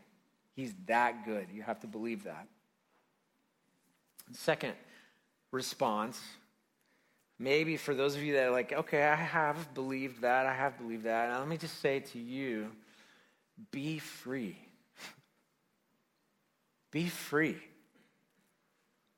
He's 0.56 0.72
that 0.86 1.26
good. 1.26 1.48
You 1.52 1.60
have 1.60 1.80
to 1.80 1.86
believe 1.86 2.24
that. 2.24 2.46
Second 4.32 4.72
response 5.50 6.18
maybe 7.42 7.76
for 7.76 7.94
those 7.94 8.14
of 8.14 8.22
you 8.22 8.34
that 8.34 8.46
are 8.46 8.52
like, 8.52 8.72
okay, 8.72 9.02
I 9.02 9.16
have 9.16 9.74
believed 9.74 10.22
that, 10.22 10.46
I 10.46 10.54
have 10.54 10.78
believed 10.78 11.04
that. 11.04 11.28
Now, 11.28 11.40
let 11.40 11.48
me 11.48 11.56
just 11.56 11.80
say 11.80 12.00
to 12.00 12.18
you 12.18 12.68
be 13.70 13.98
free. 13.98 14.56
be 16.92 17.08
free. 17.08 17.56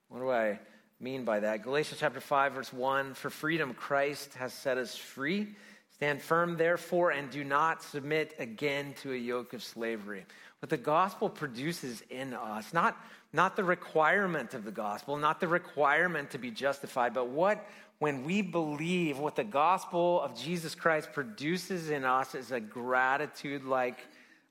What 0.08 0.20
do 0.20 0.30
I 0.30 0.58
mean 1.00 1.24
by 1.24 1.40
that? 1.40 1.62
Galatians 1.62 2.00
chapter 2.00 2.20
5, 2.20 2.52
verse 2.52 2.72
1 2.72 3.14
For 3.14 3.30
freedom, 3.30 3.74
Christ 3.74 4.34
has 4.34 4.52
set 4.52 4.78
us 4.78 4.96
free. 4.96 5.48
Stand 5.92 6.22
firm, 6.22 6.56
therefore, 6.56 7.10
and 7.10 7.30
do 7.30 7.44
not 7.44 7.82
submit 7.82 8.34
again 8.38 8.94
to 9.02 9.12
a 9.12 9.16
yoke 9.16 9.52
of 9.52 9.62
slavery. 9.62 10.24
What 10.60 10.70
the 10.70 10.76
gospel 10.76 11.28
produces 11.28 12.02
in 12.10 12.34
us, 12.34 12.72
not, 12.72 12.96
not 13.32 13.54
the 13.54 13.64
requirement 13.64 14.54
of 14.54 14.64
the 14.64 14.72
gospel, 14.72 15.16
not 15.16 15.38
the 15.38 15.46
requirement 15.46 16.30
to 16.30 16.38
be 16.38 16.50
justified, 16.50 17.14
but 17.14 17.28
what 17.28 17.64
when 17.98 18.24
we 18.24 18.42
believe 18.42 19.18
what 19.18 19.36
the 19.36 19.44
gospel 19.44 20.20
of 20.20 20.36
Jesus 20.36 20.74
Christ 20.74 21.12
produces 21.12 21.90
in 21.90 22.04
us 22.04 22.34
is 22.34 22.50
a 22.50 22.60
gratitude 22.60 23.64
like 23.64 24.06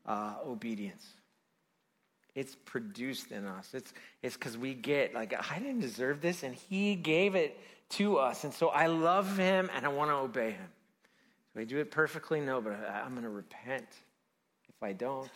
uh, 0.06 0.36
obedience. 0.46 1.06
It's 2.36 2.56
produced 2.66 3.32
in 3.32 3.46
us. 3.46 3.74
It's 3.74 3.94
it's 4.24 4.36
because 4.36 4.58
we 4.58 4.74
get 4.74 5.14
like 5.14 5.34
I 5.52 5.60
didn't 5.60 5.82
deserve 5.82 6.20
this, 6.20 6.44
and 6.44 6.56
He 6.56 6.96
gave 6.96 7.36
it 7.36 7.60
to 7.92 8.18
us, 8.18 8.44
and 8.44 8.54
so 8.54 8.70
I 8.70 8.88
love 8.88 9.38
Him 9.38 9.70
and 9.76 9.86
I 9.86 9.90
want 9.90 10.10
to 10.10 10.16
obey 10.16 10.52
Him. 10.52 10.70
Do 11.54 11.62
I 11.62 11.64
do 11.64 11.78
it 11.78 11.92
perfectly? 11.92 12.40
No, 12.42 12.60
but 12.60 12.74
I'm 12.74 13.12
going 13.12 13.24
to 13.24 13.30
repent 13.30 13.86
if 14.68 14.82
I 14.82 14.94
don't. 14.94 15.30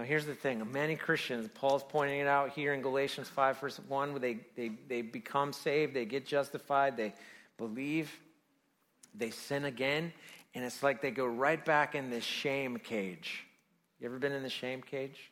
Now, 0.00 0.06
here's 0.06 0.24
the 0.24 0.34
thing 0.34 0.66
many 0.72 0.96
Christians, 0.96 1.50
Paul's 1.52 1.84
pointing 1.86 2.20
it 2.20 2.26
out 2.26 2.52
here 2.52 2.72
in 2.72 2.80
Galatians 2.80 3.28
5, 3.28 3.60
verse 3.60 3.78
1, 3.86 4.12
where 4.12 4.18
they, 4.18 4.38
they, 4.56 4.70
they 4.88 5.02
become 5.02 5.52
saved, 5.52 5.92
they 5.92 6.06
get 6.06 6.24
justified, 6.24 6.96
they 6.96 7.12
believe, 7.58 8.10
they 9.14 9.28
sin 9.28 9.66
again, 9.66 10.10
and 10.54 10.64
it's 10.64 10.82
like 10.82 11.02
they 11.02 11.10
go 11.10 11.26
right 11.26 11.62
back 11.62 11.94
in 11.94 12.08
this 12.08 12.24
shame 12.24 12.78
cage. 12.78 13.44
You 14.00 14.06
ever 14.06 14.18
been 14.18 14.32
in 14.32 14.42
the 14.42 14.48
shame 14.48 14.80
cage? 14.80 15.30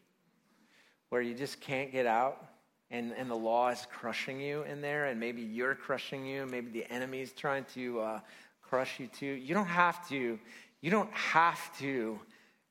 Where 1.08 1.22
you 1.22 1.32
just 1.32 1.62
can't 1.62 1.90
get 1.90 2.04
out? 2.04 2.44
and, 2.90 3.12
and 3.12 3.30
the 3.30 3.36
law 3.36 3.70
is 3.70 3.86
crushing 3.90 4.38
you 4.38 4.64
in 4.64 4.82
there, 4.82 5.06
and 5.06 5.18
maybe 5.18 5.40
you're 5.40 5.76
crushing 5.76 6.26
you, 6.26 6.44
maybe 6.44 6.70
the 6.70 6.92
enemy 6.92 7.22
is 7.22 7.32
trying 7.32 7.64
to 7.72 8.00
uh, 8.00 8.20
crush 8.60 9.00
you 9.00 9.06
too. 9.06 9.26
You 9.26 9.54
don't 9.54 9.64
have 9.64 10.06
to. 10.10 10.38
You 10.82 10.90
don't 10.90 11.12
have 11.12 11.78
to 11.78 12.20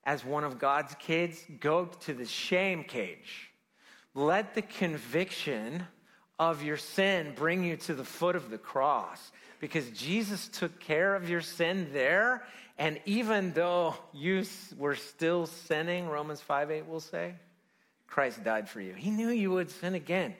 as 0.08 0.24
one 0.24 0.46
of 0.46 0.58
God's 0.58 0.96
kids, 0.96 1.46
go 1.60 1.86
to 2.06 2.14
the 2.14 2.26
shame 2.26 2.86
cage. 2.86 3.52
Let 4.16 4.56
the 4.56 4.62
conviction 4.62 5.86
of 6.40 6.64
your 6.64 6.78
sin 6.78 7.34
bring 7.36 7.66
you 7.66 7.76
to 7.76 7.94
the 7.94 8.06
foot 8.06 8.38
of 8.38 8.50
the 8.50 8.58
cross 8.58 9.32
because 9.60 9.90
Jesus 9.90 10.48
took 10.48 10.80
care 10.80 11.14
of 11.14 11.30
your 11.30 11.42
sin 11.42 11.90
there. 11.92 12.46
And 12.78 13.02
even 13.06 13.52
though 13.52 13.96
you 14.14 14.46
were 14.78 14.96
still 14.96 15.46
sinning, 15.46 16.08
Romans 16.08 16.40
5 16.40 16.72
8 16.72 16.88
will 16.88 17.02
say, 17.02 17.34
Christ 18.08 18.44
died 18.46 18.70
for 18.70 18.80
you. 18.80 18.94
He 18.94 19.10
knew 19.10 19.30
you 19.30 19.52
would 19.52 19.70
sin 19.70 19.94
again. 19.94 20.36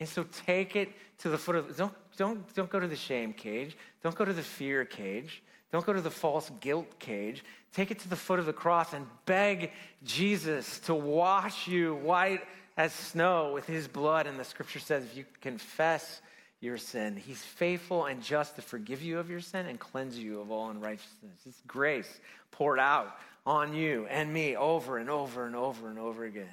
And 0.00 0.08
so 0.08 0.24
take 0.46 0.76
it 0.76 0.88
to 1.18 1.28
the 1.28 1.36
foot 1.36 1.56
of 1.56 1.76
don't 1.76 1.92
don't 2.16 2.54
don't 2.54 2.70
go 2.70 2.80
to 2.80 2.88
the 2.88 2.96
shame 2.96 3.34
cage. 3.34 3.76
Don't 4.02 4.14
go 4.14 4.24
to 4.24 4.32
the 4.32 4.42
fear 4.42 4.86
cage. 4.86 5.42
Don't 5.70 5.84
go 5.84 5.92
to 5.92 6.00
the 6.00 6.10
false 6.10 6.50
guilt 6.60 6.98
cage. 6.98 7.44
Take 7.74 7.90
it 7.90 7.98
to 8.00 8.08
the 8.08 8.16
foot 8.16 8.38
of 8.38 8.46
the 8.46 8.52
cross 8.52 8.94
and 8.94 9.06
beg 9.26 9.70
Jesus 10.02 10.78
to 10.80 10.94
wash 10.94 11.68
you 11.68 11.94
white 11.96 12.40
as 12.76 12.92
snow 12.92 13.52
with 13.52 13.66
his 13.66 13.86
blood. 13.86 14.26
And 14.26 14.38
the 14.38 14.44
scripture 14.44 14.78
says, 14.78 15.04
if 15.04 15.16
you 15.16 15.24
confess 15.42 16.22
your 16.60 16.78
sin, 16.78 17.16
he's 17.16 17.42
faithful 17.42 18.06
and 18.06 18.22
just 18.22 18.56
to 18.56 18.62
forgive 18.62 19.02
you 19.02 19.18
of 19.18 19.28
your 19.28 19.40
sin 19.40 19.66
and 19.66 19.78
cleanse 19.78 20.18
you 20.18 20.40
of 20.40 20.50
all 20.50 20.70
unrighteousness. 20.70 21.40
It's 21.46 21.60
grace 21.66 22.20
poured 22.50 22.78
out 22.78 23.14
on 23.44 23.74
you 23.74 24.06
and 24.08 24.32
me 24.32 24.56
over 24.56 24.96
and 24.96 25.10
over 25.10 25.46
and 25.46 25.54
over 25.54 25.90
and 25.90 25.98
over 25.98 26.24
again. 26.24 26.46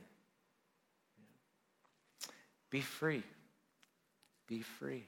Be 2.69 2.81
free. 2.81 3.23
Be 4.47 4.61
free. 4.61 5.05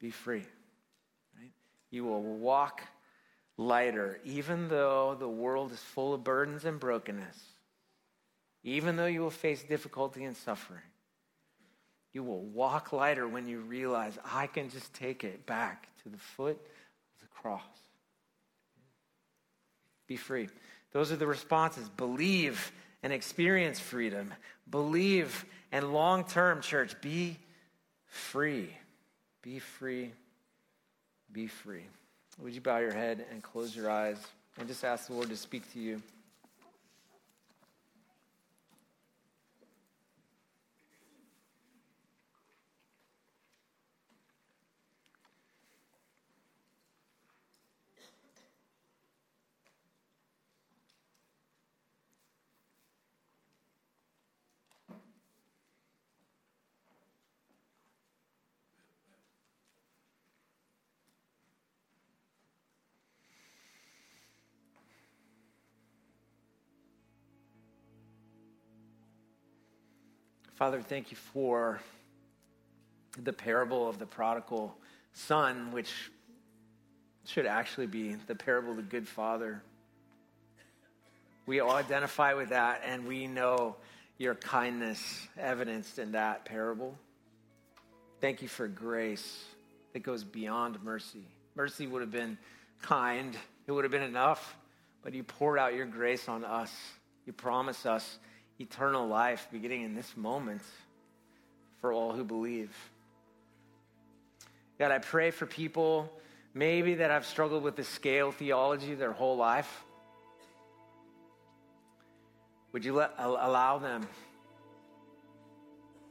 Be 0.00 0.10
free. 0.10 0.44
Right? 1.38 1.52
You 1.90 2.04
will 2.04 2.22
walk 2.22 2.82
lighter, 3.56 4.20
even 4.24 4.68
though 4.68 5.16
the 5.18 5.28
world 5.28 5.72
is 5.72 5.78
full 5.78 6.14
of 6.14 6.24
burdens 6.24 6.64
and 6.64 6.78
brokenness, 6.78 7.38
even 8.62 8.96
though 8.96 9.06
you 9.06 9.20
will 9.20 9.30
face 9.30 9.62
difficulty 9.62 10.24
and 10.24 10.36
suffering. 10.36 10.82
You 12.12 12.22
will 12.22 12.42
walk 12.42 12.92
lighter 12.92 13.28
when 13.28 13.46
you 13.46 13.60
realize 13.60 14.18
I 14.24 14.46
can 14.46 14.70
just 14.70 14.92
take 14.94 15.22
it 15.22 15.46
back 15.46 15.88
to 16.02 16.08
the 16.08 16.16
foot 16.18 16.56
of 16.56 17.20
the 17.20 17.26
cross. 17.26 17.60
Be 20.06 20.16
free. 20.16 20.48
Those 20.92 21.12
are 21.12 21.16
the 21.16 21.26
responses. 21.26 21.88
Believe 21.90 22.72
and 23.02 23.12
experience 23.12 23.78
freedom. 23.78 24.32
Believe 24.70 25.44
and 25.72 25.92
long 25.92 26.24
term, 26.24 26.62
church, 26.62 26.98
be 27.00 27.36
free. 28.06 28.70
Be 29.42 29.58
free. 29.58 30.12
Be 31.30 31.46
free. 31.48 31.84
Would 32.38 32.54
you 32.54 32.60
bow 32.60 32.78
your 32.78 32.92
head 32.92 33.24
and 33.30 33.42
close 33.42 33.74
your 33.74 33.90
eyes 33.90 34.18
and 34.58 34.68
just 34.68 34.84
ask 34.84 35.06
the 35.08 35.14
Lord 35.14 35.30
to 35.30 35.36
speak 35.36 35.72
to 35.72 35.80
you? 35.80 36.02
Father, 70.56 70.80
thank 70.80 71.10
you 71.10 71.18
for 71.18 71.82
the 73.22 73.32
parable 73.34 73.86
of 73.86 73.98
the 73.98 74.06
prodigal 74.06 74.74
son, 75.12 75.70
which 75.70 75.92
should 77.26 77.44
actually 77.44 77.86
be 77.86 78.14
the 78.14 78.34
parable 78.34 78.70
of 78.70 78.76
the 78.78 78.82
good 78.82 79.06
father. 79.06 79.62
We 81.44 81.60
all 81.60 81.72
identify 81.72 82.32
with 82.32 82.48
that, 82.48 82.80
and 82.86 83.06
we 83.06 83.26
know 83.26 83.76
your 84.16 84.34
kindness 84.34 85.28
evidenced 85.38 85.98
in 85.98 86.12
that 86.12 86.46
parable. 86.46 86.96
Thank 88.22 88.40
you 88.40 88.48
for 88.48 88.66
grace 88.66 89.44
that 89.92 90.02
goes 90.02 90.24
beyond 90.24 90.82
mercy. 90.82 91.26
Mercy 91.54 91.86
would 91.86 92.00
have 92.00 92.10
been 92.10 92.38
kind, 92.80 93.36
it 93.66 93.72
would 93.72 93.84
have 93.84 93.92
been 93.92 94.02
enough, 94.02 94.56
but 95.02 95.12
you 95.12 95.22
poured 95.22 95.58
out 95.58 95.74
your 95.74 95.84
grace 95.84 96.30
on 96.30 96.46
us. 96.46 96.74
You 97.26 97.34
promise 97.34 97.84
us 97.84 98.18
eternal 98.60 99.06
life 99.06 99.48
beginning 99.52 99.82
in 99.82 99.94
this 99.94 100.16
moment 100.16 100.62
for 101.80 101.92
all 101.92 102.12
who 102.12 102.24
believe. 102.24 102.74
God, 104.78 104.90
I 104.90 104.98
pray 104.98 105.30
for 105.30 105.46
people 105.46 106.12
maybe 106.54 106.94
that 106.94 107.10
have 107.10 107.26
struggled 107.26 107.62
with 107.62 107.76
the 107.76 107.84
scale 107.84 108.32
theology 108.32 108.94
their 108.94 109.12
whole 109.12 109.36
life. 109.36 109.84
Would 112.72 112.84
you 112.84 112.94
let, 112.94 113.12
allow 113.18 113.78
them 113.78 114.06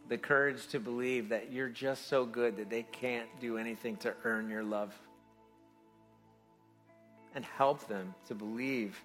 the 0.07 0.17
courage 0.17 0.67
to 0.67 0.79
believe 0.79 1.29
that 1.29 1.51
you're 1.51 1.69
just 1.69 2.07
so 2.07 2.25
good 2.25 2.57
that 2.57 2.69
they 2.69 2.83
can't 2.83 3.27
do 3.39 3.57
anything 3.57 3.97
to 3.97 4.13
earn 4.23 4.49
your 4.49 4.63
love? 4.63 4.93
And 7.35 7.43
help 7.43 7.87
them 7.87 8.15
to 8.27 8.33
believe 8.33 8.99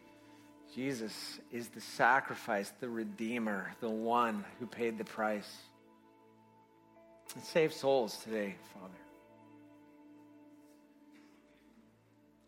Jesus 0.74 1.40
is 1.50 1.68
the 1.68 1.80
sacrifice, 1.80 2.72
the 2.80 2.88
Redeemer, 2.88 3.72
the 3.80 3.90
one 3.90 4.44
who 4.60 4.66
paid 4.66 4.98
the 4.98 5.04
price. 5.04 5.50
And 7.34 7.42
save 7.42 7.72
souls 7.72 8.18
today, 8.24 8.54
Father. 8.74 8.94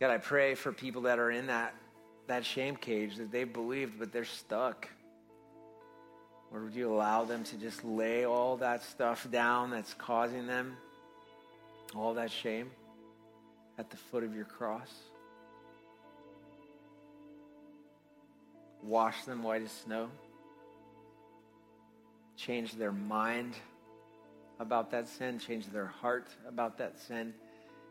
God, 0.00 0.10
I 0.10 0.18
pray 0.18 0.54
for 0.54 0.72
people 0.72 1.02
that 1.02 1.18
are 1.18 1.30
in 1.30 1.46
that, 1.48 1.74
that 2.26 2.44
shame 2.44 2.76
cage 2.76 3.16
that 3.16 3.30
they 3.30 3.44
believed, 3.44 3.98
but 3.98 4.12
they're 4.12 4.24
stuck. 4.24 4.88
Or 6.52 6.64
would 6.64 6.74
you 6.74 6.92
allow 6.92 7.24
them 7.24 7.44
to 7.44 7.56
just 7.56 7.84
lay 7.84 8.24
all 8.24 8.56
that 8.58 8.82
stuff 8.82 9.28
down 9.30 9.70
that's 9.70 9.94
causing 9.94 10.46
them 10.46 10.76
all 11.94 12.14
that 12.14 12.30
shame 12.30 12.70
at 13.78 13.90
the 13.90 13.96
foot 13.96 14.22
of 14.22 14.34
your 14.34 14.44
cross? 14.44 14.92
Wash 18.82 19.24
them 19.24 19.42
white 19.42 19.62
as 19.62 19.70
snow. 19.70 20.08
Change 22.36 22.74
their 22.74 22.92
mind 22.92 23.54
about 24.58 24.90
that 24.90 25.08
sin. 25.08 25.38
Change 25.38 25.66
their 25.68 25.86
heart 25.86 26.28
about 26.48 26.78
that 26.78 26.98
sin. 26.98 27.34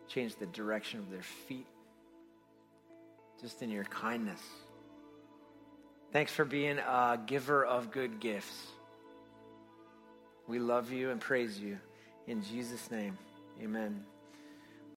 Change 0.07 0.35
the 0.35 0.47
direction 0.47 0.99
of 0.99 1.09
their 1.09 1.23
feet. 1.47 1.67
Just 3.39 3.61
in 3.61 3.69
your 3.69 3.85
kindness. 3.85 4.41
Thanks 6.11 6.33
for 6.33 6.43
being 6.43 6.77
a 6.79 7.17
giver 7.25 7.63
of 7.63 7.91
good 7.91 8.19
gifts. 8.19 8.67
We 10.47 10.59
love 10.59 10.91
you 10.91 11.11
and 11.11 11.21
praise 11.21 11.57
you. 11.57 11.77
In 12.27 12.43
Jesus' 12.43 12.91
name, 12.91 13.17
amen. 13.61 14.03